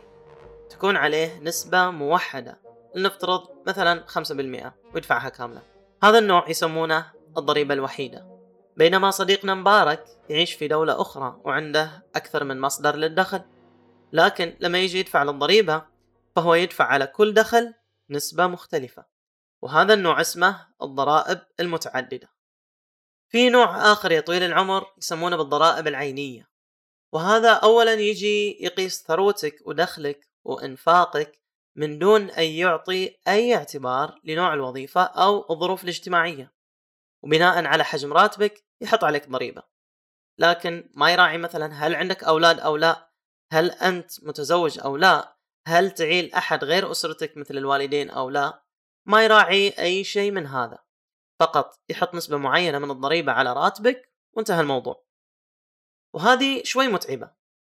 تكون 0.69 0.97
عليه 0.97 1.39
نسبة 1.41 1.89
موحدة. 1.89 2.57
لنفترض 2.95 3.41
مثلا 3.67 4.03
5% 4.07 4.73
ويدفعها 4.93 5.29
كاملة. 5.29 5.61
هذا 6.03 6.19
النوع 6.19 6.49
يسمونه 6.49 7.05
الضريبة 7.37 7.73
الوحيدة. 7.73 8.39
بينما 8.77 9.11
صديقنا 9.11 9.53
مبارك 9.55 10.05
يعيش 10.29 10.53
في 10.53 10.67
دولة 10.67 11.01
أخرى 11.01 11.41
وعنده 11.43 12.05
أكثر 12.15 12.43
من 12.43 12.61
مصدر 12.61 12.95
للدخل. 12.95 13.41
لكن 14.13 14.57
لما 14.59 14.79
يجي 14.79 14.99
يدفع 14.99 15.23
للضريبة 15.23 15.83
فهو 16.35 16.55
يدفع 16.55 16.85
على 16.85 17.07
كل 17.07 17.33
دخل 17.33 17.73
نسبة 18.09 18.47
مختلفة. 18.47 19.05
وهذا 19.61 19.93
النوع 19.93 20.21
اسمه 20.21 20.67
الضرائب 20.81 21.39
المتعددة. 21.59 22.29
في 23.29 23.49
نوع 23.49 23.91
آخر 23.91 24.11
يا 24.11 24.21
طويل 24.21 24.43
العمر 24.43 24.85
يسمونه 24.97 25.37
بالضرائب 25.37 25.87
العينية. 25.87 26.49
وهذا 27.11 27.53
أولا 27.53 27.93
يجي 27.93 28.63
يقيس 28.63 29.03
ثروتك 29.07 29.55
ودخلك 29.65 30.27
وإنفاقك 30.43 31.39
من 31.75 31.99
دون 31.99 32.29
أن 32.29 32.43
يعطي 32.43 33.17
أي 33.27 33.55
اعتبار 33.55 34.19
لنوع 34.23 34.53
الوظيفة 34.53 35.01
أو 35.01 35.45
الظروف 35.49 35.83
الاجتماعية. 35.83 36.54
وبناء 37.25 37.65
على 37.65 37.83
حجم 37.83 38.13
راتبك 38.13 38.65
يحط 38.81 39.03
عليك 39.03 39.29
ضريبة. 39.29 39.63
لكن 40.39 40.89
ما 40.93 41.11
يراعي 41.11 41.37
مثلا 41.37 41.73
هل 41.73 41.95
عندك 41.95 42.23
أولاد 42.23 42.59
أو 42.59 42.77
لا 42.77 43.11
هل 43.51 43.71
أنت 43.71 44.23
متزوج 44.23 44.79
أو 44.79 44.97
لا 44.97 45.37
هل 45.67 45.91
تعيل 45.91 46.33
أحد 46.33 46.63
غير 46.63 46.91
أسرتك 46.91 47.37
مثل 47.37 47.57
الوالدين 47.57 48.09
أو 48.09 48.29
لا 48.29 48.63
ما 49.07 49.25
يراعي 49.25 49.69
أي 49.79 50.03
شيء 50.03 50.31
من 50.31 50.47
هذا. 50.47 50.79
فقط 51.39 51.79
يحط 51.89 52.13
نسبة 52.15 52.37
معينة 52.37 52.79
من 52.79 52.91
الضريبة 52.91 53.31
على 53.31 53.53
راتبك 53.53 54.11
وانتهى 54.33 54.61
الموضوع. 54.61 55.05
وهذه 56.13 56.63
شوي 56.63 56.87
متعبة 56.87 57.31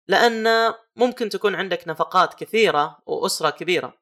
لأن 0.08 0.74
ممكن 0.96 1.28
تكون 1.28 1.54
عندك 1.54 1.88
نفقات 1.88 2.34
كثيرة 2.34 3.02
وأسرة 3.06 3.50
كبيرة 3.50 3.98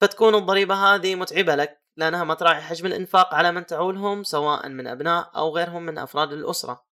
فتكون 0.00 0.34
الضريبة 0.34 0.74
هذه 0.74 1.14
متعبة 1.14 1.54
لك 1.54 1.77
لأنها 1.98 2.24
ما 2.24 2.34
تراعي 2.34 2.60
حجم 2.60 2.86
الإنفاق 2.86 3.34
على 3.34 3.52
من 3.52 3.66
تعولهم 3.66 4.22
سواء 4.22 4.68
من 4.68 4.86
أبناء 4.86 5.30
أو 5.36 5.56
غيرهم 5.56 5.82
من 5.82 5.98
أفراد 5.98 6.32
الأسرة. 6.32 6.84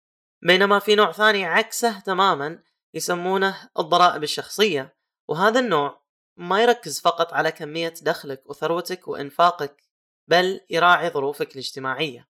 بينما 0.42 0.80
في 0.80 0.96
نوع 0.96 1.12
ثاني 1.12 1.46
عكسه 1.46 2.00
تماما 2.00 2.60
يسمونه 2.94 3.70
الضرائب 3.80 4.24
الشخصية. 4.24 4.98
وهذا 5.28 5.60
النوع 5.60 6.02
ما 6.38 6.62
يركز 6.62 7.00
فقط 7.00 7.34
على 7.34 7.52
كمية 7.52 7.94
دخلك 8.02 8.50
وثروتك 8.50 9.08
وإنفاقك 9.08 9.84
بل 10.28 10.62
يراعي 10.70 11.10
ظروفك 11.10 11.52
الاجتماعية. 11.52 12.30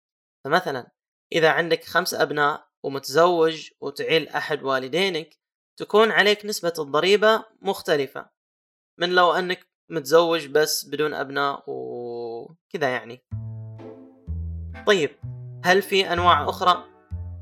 فمثلا 0.45 0.91
إذا 1.33 1.51
عندك 1.51 1.85
خمس 1.85 2.15
أبناء 2.15 2.69
ومتزوج 2.83 3.71
وتعيل 3.81 4.29
أحد 4.29 4.63
والدينك 4.63 5.39
تكون 5.77 6.11
عليك 6.11 6.47
نسبة 6.47 6.73
الضريبة 6.79 7.45
مختلفة. 7.61 8.31
من 8.99 9.11
لو 9.11 9.33
أنك 9.33 9.67
متزوج 9.89 10.47
بس 10.47 10.85
بدون 10.85 11.15
أبناء 11.15 11.65
وكذا 12.69 12.89
يعني 12.89 13.23
طيب 14.87 15.11
هل 15.65 15.83
في 15.83 16.13
أنواع 16.13 16.49
أخرى؟ 16.49 16.85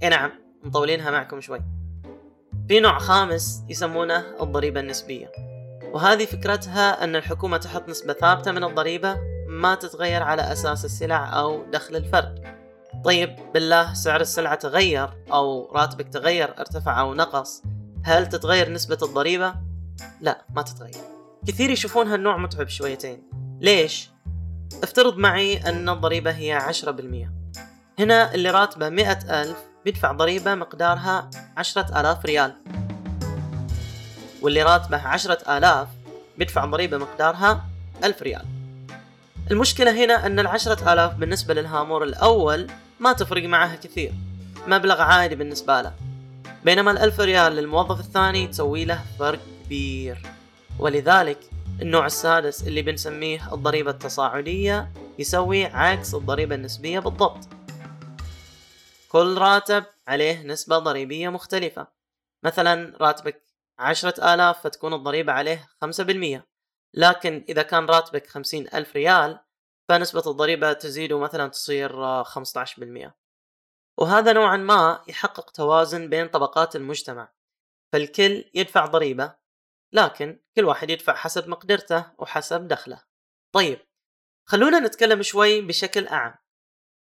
إيه 0.03 0.09
نعم 0.09 0.31
مطولينها 0.63 1.11
معكم 1.11 1.41
شوي 1.41 1.61
في 2.69 2.81
نوع 2.81 2.99
خامس 2.99 3.63
يسمونه 3.69 4.43
الضريبة 4.43 4.81
النسبية 4.81 5.33
وهذه 5.93 6.25
فكرتها 6.25 7.05
أن 7.05 7.17
الحكومة 7.17 7.57
تحط 7.57 7.89
نسبة 7.89 8.13
ثابتة 8.13 8.53
من 8.53 8.65
الضريبة 8.65 9.17
ما 9.49 9.75
تتغير 9.75 10.23
على 10.23 10.53
أساس 10.53 10.85
السلع 10.85 11.39
أو 11.39 11.65
دخل 11.71 11.97
الفرد 11.97 12.45
طيب 13.05 13.37
بالله 13.55 13.95
سعر 13.95 14.21
السلعة 14.21 14.55
تغير 14.55 15.09
أو 15.33 15.73
راتبك 15.73 16.09
تغير 16.09 16.59
ارتفع 16.59 17.01
أو 17.01 17.15
نقص 17.15 17.63
هل 18.05 18.29
تتغير 18.29 18.73
نسبة 18.73 18.99
الضريبة؟ 19.03 19.55
لا 20.21 20.45
ما 20.57 20.63
تتغير 20.63 21.05
كثير 21.47 21.71
يشوفون 21.71 22.09
هالنوع 22.09 22.37
متعب 22.37 22.69
شويتين 22.69 23.31
ليش؟ 23.61 24.14
افترض 24.83 25.17
معي 25.17 25.57
أن 25.57 25.89
الضريبة 25.89 26.31
هي 26.31 26.53
عشرة 26.53 26.91
بالمية. 26.91 27.33
هنا 27.99 28.35
اللي 28.35 28.51
راتبه 28.51 28.89
مئة 28.89 29.43
ألف 29.43 29.57
بيدفع 29.85 30.13
ضريبة 30.13 30.55
مقدارها 30.55 31.31
عشرة 31.57 32.01
آلاف 32.01 32.25
ريال. 32.27 32.55
واللي 34.43 34.63
راتبه 34.63 35.07
عشرة 35.09 35.59
آلاف 35.59 35.89
بيدفع 36.39 36.65
ضريبة 36.65 36.99
مقدارها 36.99 37.65
ألف 38.05 38.23
ريال. 38.23 38.45
المشكلة 39.51 40.05
هنا 40.05 40.27
أن 40.27 40.39
العشرة 40.39 40.93
آلاف 40.93 41.15
بالنسبة 41.15 41.55
للهامور 41.55 42.05
الأول 42.05 42.67
ما 43.01 43.13
تفرق 43.13 43.45
معها 43.49 43.77
كثير 43.77 44.13
مبلغ 44.67 45.01
عادي 45.01 45.35
بالنسبة 45.35 45.81
له. 45.81 45.93
بينما 46.65 46.91
الألف 46.91 47.21
ريال 47.21 47.53
للموظف 47.53 48.01
الثاني 48.01 48.47
تسوي 48.47 48.85
له 48.85 49.01
فرق 49.19 49.41
كبير. 49.65 50.23
ولذلك 50.79 51.39
النوع 51.83 52.07
السادس 52.07 52.67
اللي 52.69 52.83
بنسميه 52.83 53.55
الضريبة 53.55 53.91
التصاعدية 53.91 54.93
يسوي 55.19 55.65
عكس 55.65 56.15
الضريبة 56.15 56.55
النسبية 56.55 56.99
بالضبط. 56.99 57.49
كل 59.09 59.39
راتب 59.39 59.85
عليه 60.09 60.43
نسبة 60.43 60.79
ضريبية 60.79 61.29
مختلفة. 61.29 61.87
مثلا 62.45 62.97
راتبك 63.01 63.43
عشرة 63.79 64.35
آلاف 64.35 64.65
فتكون 64.65 64.95
الضريبة 64.95 65.33
عليه 65.33 65.69
خمسة 65.81 66.05
بالمية. 66.05 66.47
لكن 66.95 67.45
إذا 67.49 67.63
كان 67.63 67.87
راتبك 67.87 68.27
خمسين 68.27 68.69
ألف 68.75 68.97
ريال 68.97 69.41
فنسبة 69.89 70.31
الضريبة 70.31 70.73
تزيد 70.73 71.13
ومثلا 71.13 71.49
تصير 71.49 72.25
15% 72.25 73.13
وهذا 73.99 74.33
نوعا 74.33 74.57
ما 74.57 75.03
يحقق 75.09 75.51
توازن 75.51 76.09
بين 76.09 76.29
طبقات 76.29 76.77
المجتمع. 76.77 77.33
فالكل 77.93 78.45
يدفع 78.55 78.87
ضريبة 78.87 79.44
لكن 79.95 80.41
كل 80.57 80.65
واحد 80.65 80.91
يدفع 80.91 81.15
حسب 81.15 81.49
مقدرته 81.49 82.13
وحسب 82.19 82.69
دخله. 82.69 83.03
طيب 83.53 83.79
خلونا 84.49 84.79
نتكلم 84.81 85.23
شوي 85.23 85.61
بشكل 85.61 86.07
أعم. 86.07 86.35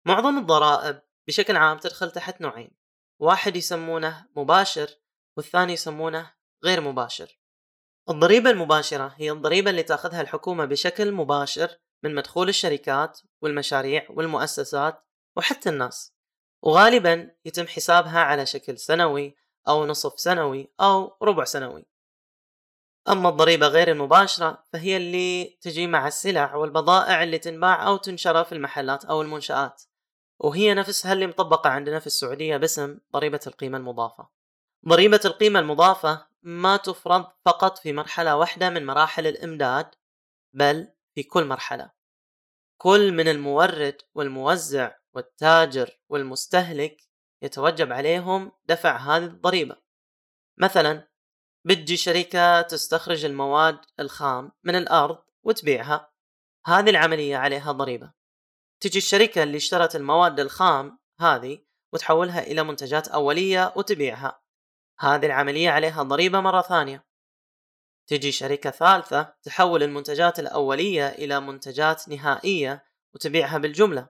معظم 0.05 0.37
الضرائب 0.37 1.01
بشكل 1.27 1.55
عام 1.55 1.77
تدخل 1.77 2.11
تحت 2.11 2.41
نوعين. 2.41 2.71
واحد 3.19 3.55
يسمونه 3.55 4.27
مباشر 4.35 4.89
والثاني 5.37 5.73
يسمونه 5.73 6.33
غير 6.63 6.81
مباشر. 6.81 7.39
الضريبة 8.09 8.49
المباشرة 8.49 9.15
هي 9.17 9.31
الضريبة 9.31 9.69
اللي 9.69 9.83
تأخذها 9.83 10.21
الحكومة 10.21 10.65
بشكل 10.65 11.11
مباشر 11.11 11.77
من 12.03 12.15
مدخول 12.15 12.49
الشركات 12.49 13.19
والمشاريع 13.41 14.07
والمؤسسات 14.09 15.03
وحتى 15.37 15.69
الناس. 15.69 16.13
وغالبا 16.61 17.35
يتم 17.45 17.67
حسابها 17.67 18.19
على 18.19 18.45
شكل 18.45 18.77
سنوي 18.77 19.35
أو 19.67 19.85
نصف 19.85 20.19
سنوي 20.19 20.73
أو 20.81 21.17
ربع 21.21 21.43
سنوي. 21.43 21.92
أما 23.09 23.29
الضريبة 23.29 23.67
غير 23.67 23.91
المباشرة 23.91 24.63
فهي 24.73 24.97
اللي 24.97 25.57
تجي 25.61 25.87
مع 25.87 26.07
السلع 26.07 26.55
والبضائع 26.55 27.23
اللي 27.23 27.37
تنباع 27.37 27.87
أو 27.87 27.97
تنشر 27.97 28.43
في 28.43 28.51
المحلات 28.51 29.05
أو 29.05 29.21
المنشآت. 29.21 29.83
وهي 30.39 30.73
نفسها 30.73 31.13
اللي 31.13 31.27
مطبقة 31.27 31.69
عندنا 31.69 31.99
في 31.99 32.07
السعودية 32.07 32.57
باسم 32.57 32.99
ضريبة 33.13 33.39
القيمة 33.47 33.77
المضافة. 33.77 34.27
ضريبة 34.87 35.19
القيمة 35.25 35.59
المضافة 35.59 36.27
ما 36.43 36.77
تفرض 36.77 37.25
فقط 37.45 37.77
في 37.77 37.93
مرحلة 37.93 38.35
واحدة 38.35 38.69
من 38.69 38.85
مراحل 38.85 39.27
الإمداد 39.27 39.95
بل 40.53 40.87
في 41.15 41.23
كل 41.23 41.45
مرحلة. 41.45 41.91
كل 42.77 43.11
من 43.11 43.27
المورد 43.27 44.01
والموزع 44.15 44.91
والتاجر 45.13 45.99
والمستهلك 46.09 47.01
يتوجب 47.41 47.91
عليهم 47.91 48.51
دفع 48.65 48.97
هذه 48.97 49.23
الضريبة. 49.25 49.75
مثلا 50.57 51.12
بتجي 51.65 51.97
شركة 51.97 52.61
تستخرج 52.61 53.25
المواد 53.25 53.79
الخام 53.99 54.51
من 54.63 54.75
الأرض 54.75 55.17
وتبيعها. 55.43 56.11
هذه 56.65 56.89
العملية 56.89 57.37
عليها 57.37 57.71
ضريبة. 57.71 58.13
تجي 58.79 58.97
الشركة 58.97 59.43
اللي 59.43 59.57
اشترت 59.57 59.95
المواد 59.95 60.39
الخام 60.39 60.99
هذه 61.19 61.59
وتحولها 61.93 62.43
إلى 62.43 62.63
منتجات 62.63 63.07
أولية 63.07 63.73
وتبيعها. 63.75 64.41
هذه 64.99 65.25
العملية 65.25 65.69
عليها 65.69 66.03
ضريبة 66.03 66.39
مرة 66.39 66.61
ثانية. 66.61 67.05
تجي 68.07 68.31
شركة 68.31 68.69
ثالثة 68.69 69.35
تحول 69.43 69.83
المنتجات 69.83 70.39
الأولية 70.39 71.07
إلى 71.07 71.39
منتجات 71.39 72.09
نهائية 72.09 72.85
وتبيعها 73.15 73.57
بالجملة. 73.57 74.09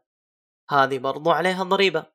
هذه 0.69 0.98
برضو 0.98 1.31
عليها 1.31 1.63
ضريبة. 1.63 2.12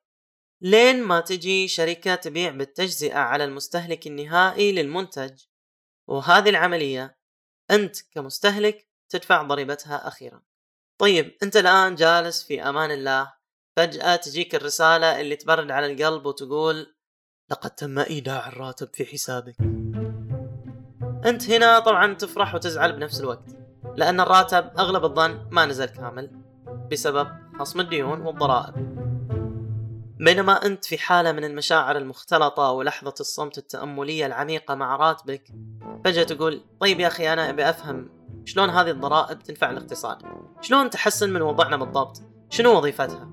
لين 0.61 1.03
ما 1.03 1.19
تجي 1.19 1.67
شركة 1.67 2.15
تبيع 2.15 2.51
بالتجزئة 2.51 3.17
على 3.17 3.43
المستهلك 3.43 4.07
النهائي 4.07 4.71
للمنتج. 4.71 5.43
وهذه 6.07 6.49
العملية 6.49 7.17
أنت 7.71 7.95
كمستهلك 8.11 8.87
تدفع 9.09 9.41
ضريبتها 9.41 10.07
أخيرا. 10.07 10.41
طيب 10.97 11.37
أنت 11.43 11.57
الآن 11.57 11.95
جالس 11.95 12.43
في 12.43 12.61
أمان 12.61 12.91
الله. 12.91 13.33
فجأة 13.77 14.15
تجيك 14.15 14.55
الرسالة 14.55 15.21
اللي 15.21 15.35
تبرد 15.35 15.71
على 15.71 15.93
القلب 15.93 16.25
وتقول 16.25 16.95
لقد 17.51 17.69
تم 17.69 17.99
إيداع 17.99 18.47
الراتب 18.47 18.89
في 18.93 19.05
حسابك. 19.05 19.55
أنت 21.25 21.49
هنا 21.49 21.79
طبعا 21.79 22.13
تفرح 22.13 22.55
وتزعل 22.55 22.91
بنفس 22.91 23.19
الوقت 23.19 23.49
لأن 23.95 24.19
الراتب 24.19 24.71
أغلب 24.79 25.05
الظن 25.05 25.47
ما 25.51 25.65
نزل 25.65 25.85
كامل 25.85 26.31
بسبب 26.91 27.27
خصم 27.59 27.79
الديون 27.79 28.21
والضرائب. 28.21 29.08
بينما 30.19 30.65
أنت 30.65 30.85
في 30.85 30.97
حالة 30.97 31.31
من 31.31 31.43
المشاعر 31.43 31.97
المختلطة 31.97 32.71
ولحظة 32.71 33.13
الصمت 33.19 33.57
التأملية 33.57 34.25
العميقة 34.25 34.75
مع 34.75 34.95
راتبك 34.95 35.43
فجأة 36.05 36.23
تقول 36.23 36.61
طيب 36.79 36.99
يا 36.99 37.07
أخي 37.07 37.33
أنا 37.33 37.49
أبي 37.49 37.69
أفهم 37.69 38.09
شلون 38.45 38.69
هذه 38.69 38.89
الضرائب 38.89 39.39
تنفع 39.39 39.69
الاقتصاد؟ 39.69 40.17
شلون 40.61 40.89
تحسن 40.89 41.33
من 41.33 41.41
وضعنا 41.41 41.77
بالضبط؟ 41.77 42.21
شنو 42.49 42.77
وظيفتها؟ 42.77 43.31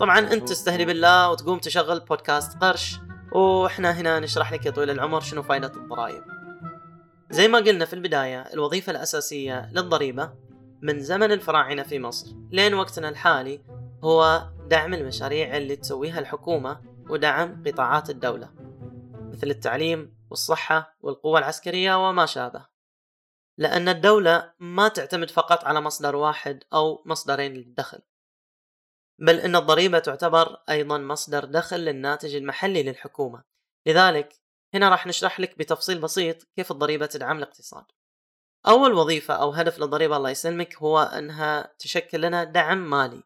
طبعا 0.00 0.18
أنت 0.18 0.48
تستهدي 0.48 0.84
بالله 0.84 1.30
وتقوم 1.30 1.58
تشغل 1.58 2.00
بودكاست 2.00 2.58
قرش 2.62 2.96
وإحنا 3.32 3.90
هنا 3.90 4.20
نشرح 4.20 4.52
لك 4.52 4.66
يا 4.66 4.70
طويل 4.70 4.90
العمر 4.90 5.20
شنو 5.20 5.42
فائدة 5.42 5.72
الضرائب. 5.76 6.22
زي 7.30 7.48
ما 7.48 7.58
قلنا 7.58 7.84
في 7.84 7.92
البداية 7.92 8.40
الوظيفة 8.40 8.90
الأساسية 8.90 9.70
للضريبة 9.72 10.30
من 10.82 11.00
زمن 11.00 11.32
الفراعنة 11.32 11.82
في 11.82 11.98
مصر. 11.98 12.26
لين 12.50 12.74
وقتنا 12.74 13.08
الحالي 13.08 13.60
هو 14.04 14.48
دعم 14.66 14.94
المشاريع 14.94 15.56
اللي 15.56 15.76
تسويها 15.76 16.18
الحكومة 16.18 16.80
ودعم 17.10 17.62
قطاعات 17.66 18.10
الدولة 18.10 18.50
مثل 19.32 19.46
التعليم 19.46 20.18
والصحة 20.30 20.96
والقوة 21.00 21.38
العسكرية 21.38 22.08
وما 22.08 22.26
شابه. 22.26 22.66
لأن 23.58 23.88
الدولة 23.88 24.52
ما 24.58 24.88
تعتمد 24.88 25.30
فقط 25.30 25.64
على 25.64 25.80
مصدر 25.80 26.16
واحد 26.16 26.64
أو 26.72 27.02
مصدرين 27.06 27.52
للدخل 27.52 27.98
بل 29.18 29.40
أن 29.40 29.56
الضريبة 29.56 29.98
تعتبر 29.98 30.56
أيضا 30.70 30.98
مصدر 30.98 31.44
دخل 31.44 31.80
للناتج 31.80 32.34
المحلي 32.34 32.82
للحكومة. 32.82 33.44
لذلك 33.86 34.34
هنا 34.74 34.88
راح 34.88 35.06
نشرح 35.06 35.40
لك 35.40 35.58
بتفصيل 35.58 36.00
بسيط 36.00 36.42
كيف 36.56 36.70
الضريبة 36.70 37.06
تدعم 37.06 37.38
الاقتصاد. 37.38 37.84
أول 38.68 38.92
وظيفة 38.92 39.34
أو 39.34 39.50
هدف 39.50 39.78
للضريبة 39.78 40.16
الله 40.16 40.30
يسلمك 40.30 40.76
هو 40.76 40.98
أنها 40.98 41.74
تشكل 41.78 42.20
لنا 42.20 42.44
دعم 42.44 42.90
مالي. 42.90 43.22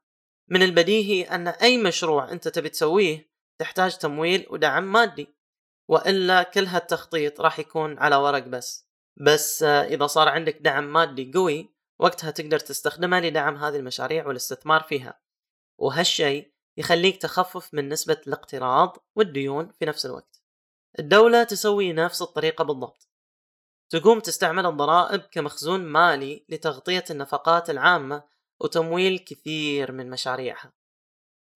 من 0.49 0.63
البديهي 0.63 1.23
أن 1.23 1.49
أي 1.49 1.79
مشروع 1.79 2.33
أنت 2.33 2.49
تبي 2.49 2.69
تسويه 2.69 3.33
تحتاج 3.59 3.99
تمويل 3.99 4.47
ودعم 4.51 4.93
مادي 4.93 5.29
وإلا 5.89 6.43
كل 6.43 6.67
هالتخطيط 6.67 7.41
راح 7.41 7.59
يكون 7.59 7.99
على 7.99 8.17
ورق 8.17 8.47
بس. 8.47 8.89
بس 9.17 9.63
إذا 9.63 10.07
صار 10.07 10.29
عندك 10.29 10.59
دعم 10.61 10.93
مادي 10.93 11.33
قوي 11.35 11.75
وقتها 11.99 12.31
تقدر 12.31 12.59
تستخدمه 12.59 13.21
لدعم 13.21 13.57
هذه 13.57 13.77
المشاريع 13.77 14.27
والاستثمار 14.27 14.83
فيها. 14.83 15.21
وهالشيء 15.79 16.53
يخليك 16.77 17.23
تخفف 17.23 17.75
من 17.75 17.89
نسبة 17.89 18.21
الاقتراض 18.27 18.97
والديون 19.17 19.71
في 19.79 19.85
نفس 19.85 20.07
الوقت. 20.07 20.43
الدولة 20.99 21.45
تسوي 21.45 21.93
نفس 21.93 22.23
الطريقة 22.23 22.65
بالضبط. 22.65 23.09
تقوم 23.91 24.21
تستعمل 24.21 24.67
الضرائب 24.67 25.21
كمخزون 25.21 25.81
مالي 25.81 26.47
لتغطية 26.49 27.05
النفقات 27.11 27.71
العامة 27.71 28.32
وتمويل 28.63 29.19
كثير 29.19 29.93
من 29.93 30.11
مشاريعها. 30.11 30.73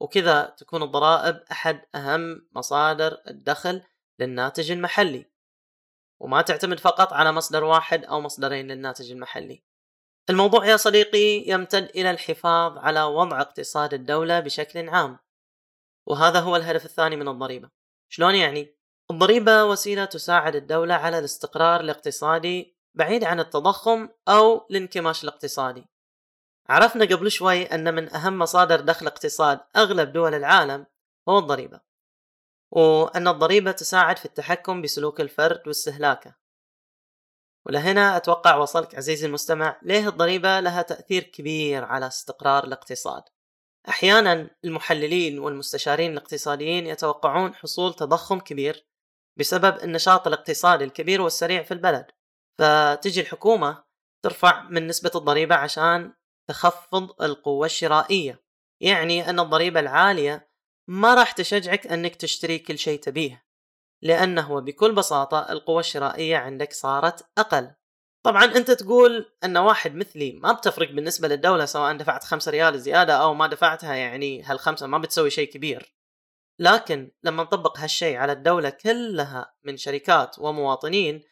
وكذا 0.01 0.55
تكون 0.59 0.83
الضرائب 0.83 1.45
أحد 1.53 1.83
أهم 1.95 2.49
مصادر 2.53 3.23
الدخل 3.29 3.83
للناتج 4.19 4.71
المحلي. 4.71 5.31
وما 6.21 6.43
تعتمد 6.43 6.81
فقط 6.81 7.13
على 7.13 7.33
مصدر 7.33 7.65
واحد 7.65 8.05
أو 8.05 8.21
مصدرين 8.21 8.67
للناتج 8.69 9.11
المحلي. 9.11 9.63
الموضوع 10.31 10.67
يا 10.67 10.77
صديقي 10.77 11.45
يمتد 11.47 11.85
إلى 11.85 12.11
الحفاظ 12.11 12.79
على 12.79 13.03
وضع 13.03 13.41
اقتصاد 13.41 13.95
الدولة 13.95 14.41
بشكل 14.41 14.89
عام. 14.89 15.19
وهذا 16.07 16.41
هو 16.41 16.57
الهدف 16.57 16.85
الثاني 16.85 17.17
من 17.17 17.29
الضريبة. 17.29 17.71
شلون 18.09 18.35
يعني؟ 18.35 18.77
الضريبة 19.11 19.65
وسيلة 19.65 20.05
تساعد 20.05 20.57
الدولة 20.57 20.95
على 20.95 21.19
الاستقرار 21.19 21.81
الاقتصادي 21.81 22.77
بعيد 22.95 23.25
عن 23.25 23.41
التضخم 23.41 24.09
أو 24.29 24.67
الانكماش 24.71 25.25
الاقتصادي. 25.25 25.89
عرفنا 26.69 27.05
قبل 27.05 27.31
شوي 27.31 27.63
أن 27.63 27.95
من 27.95 28.15
أهم 28.15 28.39
مصادر 28.39 28.81
دخل 28.81 29.07
اقتصاد 29.07 29.61
أغلب 29.77 30.13
دول 30.13 30.35
العالم 30.35 30.87
هو 31.29 31.39
الضريبة 31.39 31.81
وأن 32.71 33.29
الضريبة 33.29 33.73
تساعد 33.73 34.19
في 34.19 34.25
التحكم 34.25 34.83
بسلوك 34.83 35.21
الفرد 35.21 35.63
واستهلاكه. 35.67 36.35
ولهنا 37.67 38.17
أتوقع 38.17 38.57
وصلك 38.57 38.95
عزيزي 38.95 39.27
المستمع 39.27 39.81
ليه 39.83 40.09
الضريبة 40.09 40.61
لها 40.61 40.83
تأثير 40.83 41.23
كبير 41.23 41.85
على 41.85 42.07
استقرار 42.07 42.65
الاقتصاد. 42.65 43.23
أحيانا 43.89 44.51
المحللين 44.65 45.39
والمستشارين 45.39 46.13
الاقتصاديين 46.13 46.87
يتوقعون 46.87 47.55
حصول 47.55 47.95
تضخم 47.95 48.41
كبير 48.41 48.87
بسبب 49.39 49.83
النشاط 49.83 50.27
الاقتصادي 50.27 50.85
الكبير 50.85 51.23
والسريع 51.23 51.63
في 51.63 51.75
البلد 51.75 52.07
فتجي 52.59 53.21
الحكومة 53.21 53.85
ترفع 54.23 54.63
من 54.63 54.87
نسبة 54.87 55.11
الضريبة 55.15 55.55
عشان 55.55 56.13
تخفض 56.49 57.23
القوة 57.23 57.67
الشرائية. 57.67 58.43
يعني 58.81 59.31
أن 59.31 59.41
الضريبة 59.41 59.81
العالية 59.81 60.51
ما 60.89 61.15
راح 61.15 61.33
تشجعك 61.33 61.87
أنك 61.87 62.17
تشتري 62.17 62.59
كل 62.59 62.79
شيء 62.79 63.01
تبيه 63.01 63.47
لأنه 64.03 64.61
بكل 64.61 64.95
بساطة 64.95 65.53
القوة 65.53 65.81
الشرائية 65.81 66.37
عندك 66.37 66.73
صارت 66.73 67.27
أقل. 67.39 67.75
طبعا 68.23 68.45
أنت 68.45 68.71
تقول 68.71 69.33
أن 69.45 69.57
واحد 69.57 69.95
مثلي 69.95 70.33
ما 70.33 70.53
بتفرق 70.53 70.91
بالنسبة 70.91 71.29
للدولة 71.29 71.65
سواء 71.65 71.97
دفعت 71.97 72.25
خمسة 72.25 72.51
ريال 72.51 72.81
زيادة 72.81 73.15
أو 73.15 73.35
ما 73.35 73.47
دفعتها 73.47 73.95
يعني 73.95 74.43
هالخمسة 74.43 74.87
ما 74.87 74.99
بتسوي 74.99 75.31
شيء 75.31 75.49
كبير. 75.49 75.97
لكن 76.59 77.11
لما 77.23 77.43
نطبق 77.43 77.79
هالشيء 77.79 78.17
على 78.17 78.33
الدولة 78.33 78.71
كلها 78.71 79.55
من 79.65 79.77
شركات 79.77 80.39
ومواطنين 80.39 81.23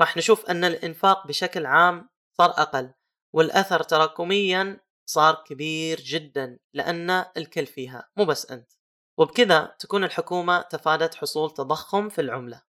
راح 0.00 0.16
نشوف 0.16 0.50
أن 0.50 0.64
الإنفاق 0.64 1.26
بشكل 1.26 1.66
عام 1.66 2.08
صار 2.32 2.50
أقل. 2.50 2.92
والأثر 3.36 3.82
تراكميا 3.82 4.80
صار 5.06 5.34
كبير 5.34 6.00
جدا 6.00 6.58
لأن 6.74 7.10
الكل 7.36 7.66
فيها 7.66 8.08
مو 8.16 8.24
بس 8.24 8.50
أنت. 8.50 8.72
وبكذا 9.18 9.76
تكون 9.78 10.04
الحكومة 10.04 10.60
تفادت 10.60 11.14
حصول 11.14 11.50
تضخم 11.50 12.08
في 12.08 12.20
العملة. 12.20 12.62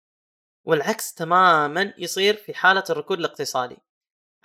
والعكس 0.66 1.14
تماما 1.14 1.94
يصير 1.98 2.34
في 2.34 2.54
حالة 2.54 2.84
الركود 2.90 3.18
الاقتصادي. 3.18 3.76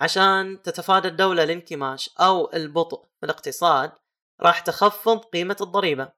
عشان 0.00 0.62
تتفادى 0.62 1.08
الدولة 1.08 1.42
الانكماش 1.42 2.10
أو 2.20 2.52
البطء 2.52 3.04
في 3.20 3.26
الاقتصاد 3.26 3.92
راح 4.40 4.60
تخفض 4.60 5.18
قيمة 5.18 5.56
الضريبة. 5.60 6.12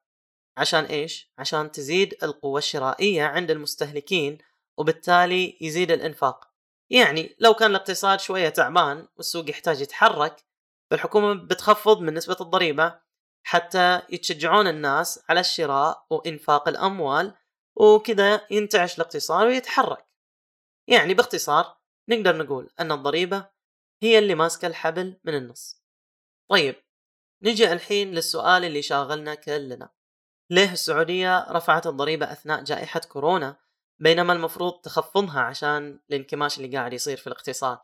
عشان 0.57 0.83
إيش؟ 0.85 1.31
عشان 1.37 1.71
تزيد 1.71 2.23
القوة 2.23 2.57
الشرائية 2.57 3.23
عند 3.23 3.51
المستهلكين 3.51 4.37
وبالتالي 4.77 5.57
يزيد 5.61 5.91
الإنفاق. 5.91 6.52
يعني 6.89 7.35
لو 7.39 7.53
كان 7.53 7.71
الاقتصاد 7.71 8.19
شوية 8.19 8.49
تعبان 8.49 9.07
والسوق 9.17 9.49
يحتاج 9.49 9.81
يتحرك 9.81 10.45
فالحكومة 10.91 11.33
بتخفض 11.33 12.01
من 12.01 12.13
نسبة 12.13 12.37
الضريبة 12.41 12.99
حتى 13.43 14.01
يتشجعون 14.09 14.67
الناس 14.67 15.23
على 15.29 15.39
الشراء 15.39 16.05
وإنفاق 16.09 16.67
الأموال 16.67 17.35
وكذا 17.75 18.41
ينتعش 18.51 18.95
الاقتصاد 18.95 19.47
ويتحرك. 19.47 20.05
يعني 20.87 21.13
باختصار 21.13 21.77
نقدر 22.09 22.37
نقول 22.37 22.69
أن 22.79 22.91
الضريبة 22.91 23.49
هي 24.03 24.19
اللي 24.19 24.35
ماسكة 24.35 24.67
الحبل 24.67 25.19
من 25.23 25.35
النص. 25.35 25.83
طيب 26.49 26.75
نجي 27.41 27.73
الحين 27.73 28.11
للسؤال 28.11 28.65
اللي 28.65 28.81
شاغلنا 28.81 29.35
كلنا. 29.35 29.89
ليه 30.49 30.71
السعودية 30.71 31.51
رفعت 31.51 31.87
الضريبة 31.87 32.31
أثناء 32.31 32.63
جائحة 32.63 32.99
كورونا؟ 32.99 33.55
بينما 33.99 34.33
المفروض 34.33 34.81
تخفضها 34.81 35.41
عشان 35.41 35.99
الانكماش 36.09 36.57
اللي 36.57 36.77
قاعد 36.77 36.93
يصير 36.93 37.17
في 37.17 37.27
الاقتصاد. 37.27 37.79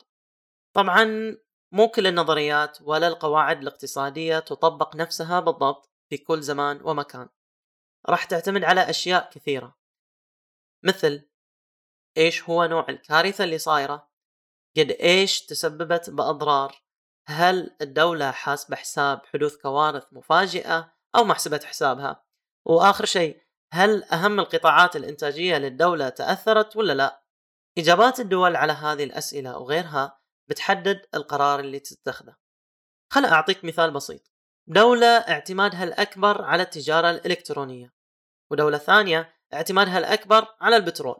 طبعا 0.73 1.37
مو 1.71 1.87
كل 1.87 2.07
النظريات 2.07 2.81
ولا 2.81 3.07
القواعد 3.07 3.61
الاقتصادية 3.61 4.39
تطبق 4.39 4.95
نفسها 4.95 5.39
بالضبط 5.39 5.89
في 6.09 6.17
كل 6.17 6.41
زمان 6.41 6.81
ومكان. 6.83 7.29
راح 8.09 8.23
تعتمد 8.23 8.63
على 8.63 8.89
أشياء 8.89 9.29
كثيرة. 9.29 9.77
مثل 10.83 11.29
إيش 12.17 12.43
هو 12.43 12.65
نوع 12.65 12.85
الكارثة 12.89 13.43
اللي 13.43 13.57
صايرة؟ 13.57 14.09
قد 14.77 14.91
إيش 14.91 15.45
تسببت 15.45 16.09
بأضرار؟ 16.09 16.83
هل 17.27 17.75
الدولة 17.81 18.31
حاسبة 18.31 18.75
حساب 18.75 19.25
حدوث 19.25 19.57
كوارث 19.57 20.03
مفاجئة 20.11 20.93
أو 21.15 21.23
ما 21.23 21.33
حسبت 21.33 21.63
حسابها؟ 21.63 22.25
وآخر 22.65 23.05
شيء 23.05 23.43
هل 23.73 24.03
أهم 24.03 24.39
القطاعات 24.39 24.95
الإنتاجية 24.95 25.57
للدولة 25.57 26.09
تأثرت 26.09 26.75
ولا 26.75 26.93
لا؟ 26.93 27.23
إجابات 27.77 28.19
الدول 28.19 28.55
على 28.55 28.73
هذه 28.73 29.03
الأسئلة 29.03 29.57
وغيرها 29.57 30.19
بتحدد 30.49 31.05
القرار 31.15 31.59
اللي 31.59 31.79
تتخذه. 31.79 32.35
خل 33.13 33.25
أعطيك 33.25 33.65
مثال 33.65 33.91
بسيط. 33.91 34.31
دولة 34.67 35.07
اعتمادها 35.07 35.83
الأكبر 35.83 36.41
على 36.41 36.63
التجارة 36.63 37.09
الإلكترونية 37.09 37.93
ودولة 38.51 38.77
ثانية 38.77 39.33
اعتمادها 39.53 39.97
الأكبر 39.97 40.47
على 40.61 40.75
البترول. 40.75 41.17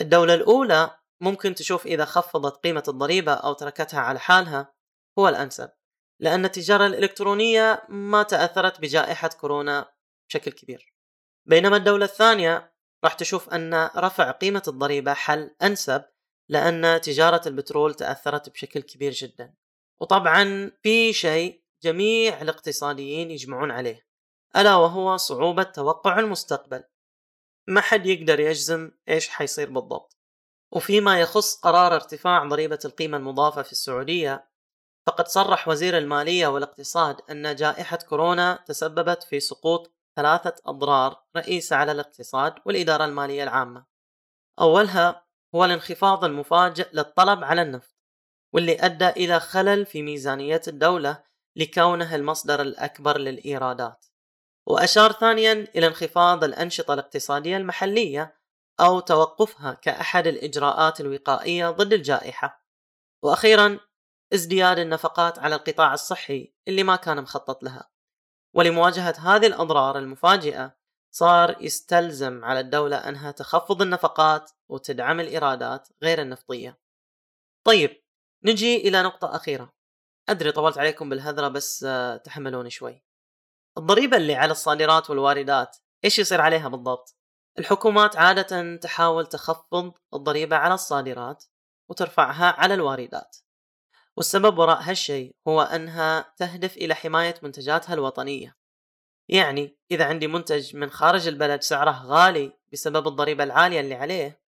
الدولة 0.00 0.34
الأولى 0.34 0.96
ممكن 1.20 1.54
تشوف 1.54 1.86
إذا 1.86 2.04
خفضت 2.04 2.56
قيمة 2.56 2.84
الضريبة 2.88 3.32
أو 3.32 3.52
تركتها 3.52 4.00
على 4.00 4.18
حالها 4.20 4.74
هو 5.18 5.28
الأنسب 5.28 5.70
لأن 6.20 6.44
التجارة 6.44 6.86
الإلكترونية 6.86 7.84
ما 7.88 8.22
تأثرت 8.22 8.80
بجائحة 8.80 9.28
كورونا 9.28 9.92
بشكل 10.28 10.52
كبير. 10.52 10.91
بينما 11.46 11.76
الدولة 11.76 12.04
الثانية 12.04 12.72
راح 13.04 13.14
تشوف 13.14 13.48
أن 13.48 13.90
رفع 13.96 14.30
قيمة 14.30 14.62
الضريبة 14.68 15.14
حل 15.14 15.54
أنسب 15.62 16.04
لأن 16.48 17.00
تجارة 17.00 17.48
البترول 17.48 17.94
تأثرت 17.94 18.48
بشكل 18.48 18.80
كبير 18.80 19.12
جدا. 19.12 19.54
وطبعا 20.00 20.70
في 20.82 21.12
شيء 21.12 21.62
جميع 21.82 22.42
الاقتصاديين 22.42 23.30
يجمعون 23.30 23.70
عليه 23.70 24.06
ألا 24.56 24.74
وهو 24.74 25.16
صعوبة 25.16 25.62
توقع 25.62 26.18
المستقبل. 26.18 26.84
ما 27.68 27.80
حد 27.80 28.06
يقدر 28.06 28.40
يجزم 28.40 28.90
إيش 29.08 29.28
حيصير 29.28 29.70
بالضبط. 29.70 30.16
وفيما 30.72 31.20
يخص 31.20 31.56
قرار 31.56 31.94
ارتفاع 31.94 32.44
ضريبة 32.44 32.78
القيمة 32.84 33.16
المضافة 33.16 33.62
في 33.62 33.72
السعودية 33.72 34.48
فقد 35.06 35.28
صرح 35.28 35.68
وزير 35.68 35.98
المالية 35.98 36.46
والاقتصاد 36.46 37.20
أن 37.30 37.54
جائحة 37.54 37.96
كورونا 37.96 38.64
تسببت 38.66 39.22
في 39.22 39.40
سقوط 39.40 39.92
ثلاثة 40.16 40.54
أضرار 40.66 41.22
رئيسة 41.36 41.76
على 41.76 41.92
الاقتصاد 41.92 42.54
والإدارة 42.66 43.04
المالية 43.04 43.42
العامة. 43.42 43.86
أولها 44.60 45.26
هو 45.54 45.64
الانخفاض 45.64 46.24
المفاجئ 46.24 46.88
للطلب 46.92 47.44
على 47.44 47.62
النفط 47.62 47.96
واللي 48.54 48.76
أدى 48.80 49.08
إلى 49.08 49.40
خلل 49.40 49.86
في 49.86 50.02
ميزانية 50.02 50.60
الدولة 50.68 51.22
لكونه 51.56 52.14
المصدر 52.14 52.60
الأكبر 52.60 53.18
للإيرادات. 53.18 54.06
وأشار 54.66 55.12
ثانيا 55.12 55.52
إلى 55.52 55.86
انخفاض 55.86 56.44
الأنشطة 56.44 56.94
الاقتصادية 56.94 57.56
المحلية 57.56 58.40
أو 58.80 59.00
توقفها 59.00 59.74
كأحد 59.74 60.26
الإجراءات 60.26 61.00
الوقائية 61.00 61.70
ضد 61.70 61.92
الجائحة. 61.92 62.66
وأخيرا 63.22 63.80
ازدياد 64.34 64.78
النفقات 64.78 65.38
على 65.38 65.54
القطاع 65.54 65.94
الصحي 65.94 66.54
اللي 66.68 66.82
ما 66.82 66.96
كان 66.96 67.22
مخطط 67.22 67.62
لها. 67.62 67.91
ولمواجهة 68.54 69.14
هذه 69.18 69.46
الأضرار 69.46 69.98
المفاجئة 69.98 70.76
صار 71.14 71.56
يستلزم 71.60 72.44
على 72.44 72.60
الدولة 72.60 72.96
أنها 72.96 73.30
تخفض 73.30 73.82
النفقات 73.82 74.50
وتدعم 74.68 75.20
الإيرادات 75.20 75.88
غير 76.02 76.22
النفطية. 76.22 76.78
طيب 77.64 78.02
نجي 78.44 78.76
إلى 78.76 79.02
نقطة 79.02 79.36
أخيرة. 79.36 79.72
أدري 80.28 80.52
طولت 80.52 80.78
عليكم 80.78 81.08
بالهذرة 81.08 81.48
بس 81.48 81.84
آه، 81.84 82.16
تحملوني 82.16 82.70
شوي. 82.70 83.02
الضريبة 83.78 84.16
اللي 84.16 84.34
على 84.34 84.52
الصادرات 84.52 85.10
والواردات 85.10 85.76
إيش 86.04 86.18
يصير 86.18 86.40
عليها 86.40 86.68
بالضبط؟ 86.68 87.16
الحكومات 87.58 88.16
عادة 88.16 88.76
تحاول 88.76 89.26
تخفض 89.26 89.92
الضريبة 90.14 90.56
على 90.56 90.74
الصادرات 90.74 91.44
وترفعها 91.90 92.44
على 92.60 92.74
الواردات. 92.74 93.36
والسبب 94.16 94.58
وراء 94.58 94.80
هالشيء 94.82 95.36
هو 95.48 95.62
أنها 95.62 96.34
تهدف 96.36 96.76
إلى 96.76 96.94
حماية 96.94 97.34
منتجاتها 97.42 97.94
الوطنية. 97.94 98.56
يعني 99.28 99.78
إذا 99.90 100.04
عندي 100.04 100.26
منتج 100.26 100.76
من 100.76 100.90
خارج 100.90 101.28
البلد 101.28 101.62
سعره 101.62 102.02
غالي 102.04 102.58
بسبب 102.72 103.08
الضريبة 103.08 103.44
العالية 103.44 103.80
اللي 103.80 103.94
عليه 103.94 104.42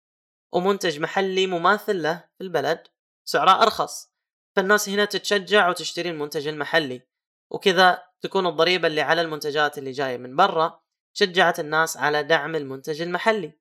ومنتج 0.53 1.01
محلي 1.01 1.47
مماثل 1.47 2.03
له 2.03 2.25
في 2.39 2.45
البلد 2.45 2.87
سعره 3.25 3.63
أرخص 3.63 4.11
فالناس 4.57 4.89
هنا 4.89 5.05
تتشجع 5.05 5.69
وتشتري 5.69 6.11
المنتج 6.11 6.49
المحلي. 6.49 7.03
وكذا 7.51 8.03
تكون 8.21 8.47
الضريبة 8.47 8.89
اللي 8.89 9.01
على 9.01 9.21
المنتجات 9.21 9.79
اللي 9.79 9.91
جاية 9.91 10.17
من 10.17 10.37
برا 10.37 10.81
شجعت 11.13 11.61
الناس 11.61 11.97
على 11.97 12.23
دعم 12.23 12.57
المنتج 12.57 13.03
المحلي. 13.03 13.53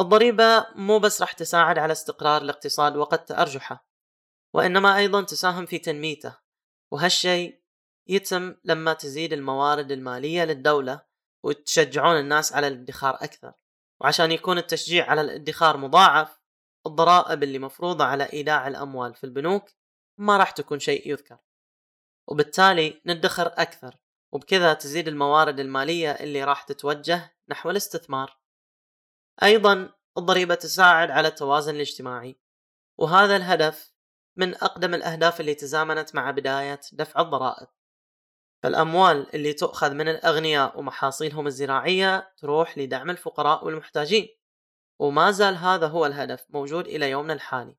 الضريبة 0.00 0.66
مو 0.74 0.98
بس 0.98 1.20
راح 1.20 1.32
تساعد 1.32 1.78
على 1.78 1.92
استقرار 1.92 2.42
الاقتصاد 2.42 2.96
وقد 2.96 3.24
تأرجحه. 3.24 3.93
وإنما 4.54 4.96
أيضا 4.96 5.22
تساهم 5.22 5.66
في 5.66 5.78
تنميته 5.78 6.36
وهالشيء 6.92 7.60
يتم 8.08 8.56
لما 8.64 8.92
تزيد 8.92 9.32
الموارد 9.32 9.92
المالية 9.92 10.44
للدولة 10.44 11.02
وتشجعون 11.44 12.16
الناس 12.20 12.52
على 12.52 12.68
الادخار 12.68 13.14
أكثر. 13.14 13.52
وعشان 14.00 14.32
يكون 14.32 14.58
التشجيع 14.58 15.10
على 15.10 15.20
الادخار 15.20 15.76
مضاعف 15.76 16.40
الضرائب 16.86 17.42
اللي 17.42 17.58
مفروضة 17.58 18.04
على 18.04 18.24
إيداع 18.24 18.68
الأموال 18.68 19.14
في 19.14 19.24
البنوك 19.24 19.70
ما 20.18 20.36
راح 20.36 20.50
تكون 20.50 20.78
شيء 20.78 21.10
يذكر. 21.10 21.38
وبالتالي 22.28 23.02
ندخر 23.06 23.46
أكثر 23.46 23.96
وبكذا 24.32 24.74
تزيد 24.74 25.08
الموارد 25.08 25.60
المالية 25.60 26.10
اللي 26.10 26.44
راح 26.44 26.62
تتوجه 26.62 27.36
نحو 27.48 27.70
الاستثمار. 27.70 28.38
أيضا 29.42 29.94
الضريبة 30.18 30.54
تساعد 30.54 31.10
على 31.10 31.28
التوازن 31.28 31.74
الاجتماعي 31.74 32.36
وهذا 32.98 33.36
الهدف 33.36 33.93
من 34.36 34.54
أقدم 34.54 34.94
الأهداف 34.94 35.40
اللي 35.40 35.54
تزامنت 35.54 36.14
مع 36.14 36.30
بداية 36.30 36.80
دفع 36.92 37.20
الضرائب. 37.20 37.68
فالأموال 38.62 39.34
اللي 39.34 39.52
تؤخذ 39.52 39.94
من 39.94 40.08
الأغنياء 40.08 40.78
ومحاصيلهم 40.78 41.46
الزراعية 41.46 42.32
تروح 42.36 42.78
لدعم 42.78 43.10
الفقراء 43.10 43.64
والمحتاجين. 43.64 44.28
وما 44.98 45.30
زال 45.30 45.56
هذا 45.56 45.86
هو 45.86 46.06
الهدف 46.06 46.46
موجود 46.50 46.86
إلى 46.86 47.10
يومنا 47.10 47.32
الحالي 47.32 47.76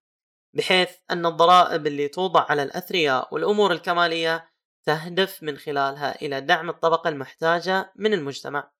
بحيث 0.54 0.90
أن 1.12 1.26
الضرائب 1.26 1.88
اللي 1.88 2.08
توضع 2.08 2.46
على 2.50 2.64
الأثرياء 2.64 3.34
والأمور 3.34 3.72
الكمالية 3.72 4.50
تهدف 4.86 5.44
من 5.44 5.58
خلالها 5.58 6.22
إلى 6.22 6.42
دعم 6.42 6.70
الطبقة 6.70 7.10
المحتاجة 7.10 7.94
من 7.96 8.14
المجتمع. 8.14 8.72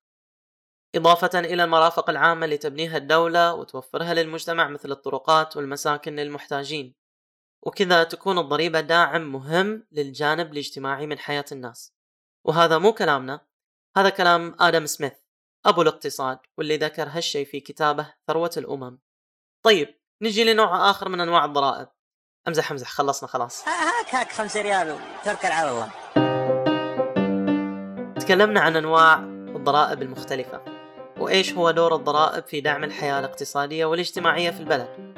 إضافة 0.94 1.38
إلى 1.38 1.64
المرافق 1.64 2.10
العامة 2.10 2.44
اللي 2.44 2.58
تبنيها 2.58 2.96
الدولة 2.96 3.54
وتوفرها 3.54 4.14
للمجتمع 4.14 4.68
مثل 4.68 4.90
الطرقات 4.90 5.56
والمساكن 5.56 6.16
للمحتاجين. 6.16 6.94
وكذا 7.62 8.04
تكون 8.04 8.38
الضريبة 8.38 8.80
داعم 8.80 9.32
مهم 9.32 9.86
للجانب 9.92 10.52
الاجتماعي 10.52 11.06
من 11.06 11.18
حياة 11.18 11.44
الناس. 11.52 11.92
وهذا 12.44 12.78
مو 12.78 12.92
كلامنا. 12.92 13.40
هذا 13.96 14.08
كلام 14.08 14.56
آدم 14.60 14.86
سميث 14.86 15.12
أبو 15.66 15.82
الاقتصاد 15.82 16.38
واللي 16.58 16.76
ذكر 16.76 17.08
هالشي 17.08 17.44
في 17.44 17.60
كتابه 17.60 18.14
ثروة 18.26 18.50
الأمم. 18.56 18.98
طيب 19.62 20.00
نجي 20.22 20.44
لنوع 20.44 20.90
آخر 20.90 21.08
من 21.08 21.20
أنواع 21.20 21.44
الضرائب. 21.44 21.88
أمزح 22.48 22.70
أمزح 22.70 22.88
خلصنا 22.88 23.28
خلاص. 23.28 23.68
هاك 23.68 24.14
هاك 24.14 24.32
خمسة 24.32 24.62
ريال 24.62 24.92
وتوكل 24.92 25.48
على 25.48 25.70
الله 25.70 25.90
تكلمنا 28.20 28.60
عن 28.60 28.76
أنواع 28.76 29.18
الضرائب 29.56 30.02
المختلفة. 30.02 30.64
وإيش 31.18 31.52
هو 31.52 31.70
دور 31.70 31.94
الضرائب 31.94 32.46
في 32.46 32.60
دعم 32.60 32.84
الحياة 32.84 33.18
الاقتصادية 33.18 33.84
والاجتماعية 33.84 34.50
في 34.50 34.60
البلد. 34.60 35.14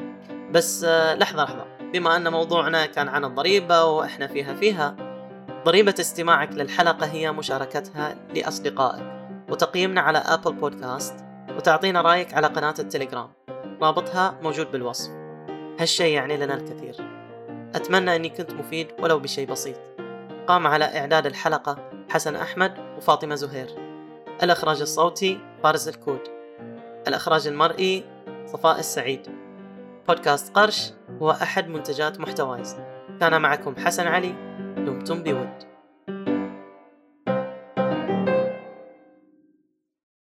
بس 0.52 0.84
آه، 0.84 1.14
لحظة 1.14 1.44
لحظة. 1.44 1.77
بما 1.92 2.16
أن 2.16 2.32
موضوعنا 2.32 2.86
كان 2.86 3.08
عن 3.08 3.24
الضريبة 3.24 3.84
وإحنا 3.84 4.26
فيها 4.26 4.54
فيها 4.54 4.96
ضريبة 5.64 5.94
استماعك 6.00 6.52
للحلقة 6.52 7.06
هي 7.06 7.32
مشاركتها 7.32 8.16
لأصدقائك 8.34 9.04
وتقييمنا 9.48 10.00
على 10.00 10.18
أبل 10.18 10.52
بودكاست 10.52 11.14
وتعطينا 11.56 12.00
رأيك 12.00 12.34
على 12.34 12.46
قناة 12.46 12.74
التليجرام. 12.78 13.30
رابطها 13.82 14.38
موجود 14.42 14.72
بالوصف. 14.72 15.10
هالشي 15.80 16.12
يعني 16.12 16.36
لنا 16.36 16.54
الكثير. 16.54 16.96
أتمنى 17.74 18.16
أني 18.16 18.28
كنت 18.28 18.52
مفيد 18.52 18.88
ولو 18.98 19.18
بشيء 19.18 19.46
بسيط. 19.46 19.76
قام 20.46 20.66
على 20.66 20.84
إعداد 20.84 21.26
الحلقة 21.26 21.90
حسن 22.10 22.36
أحمد 22.36 22.74
وفاطمة 22.96 23.34
زهير. 23.34 23.68
الإخراج 24.42 24.80
الصوتي 24.80 25.40
فارس 25.62 25.88
الكود. 25.88 26.20
الإخراج 27.08 27.46
المرئي 27.46 28.04
صفاء 28.46 28.78
السعيد. 28.78 29.47
بودكاست 30.08 30.52
قرش 30.54 30.92
هو 31.22 31.30
أحد 31.30 31.68
منتجات 31.68 32.20
محتوايز. 32.20 32.76
كان 33.20 33.42
معكم 33.42 33.76
حسن 33.76 34.06
علي 34.06 34.34
دمتم 34.76 35.22
بود. 35.22 35.67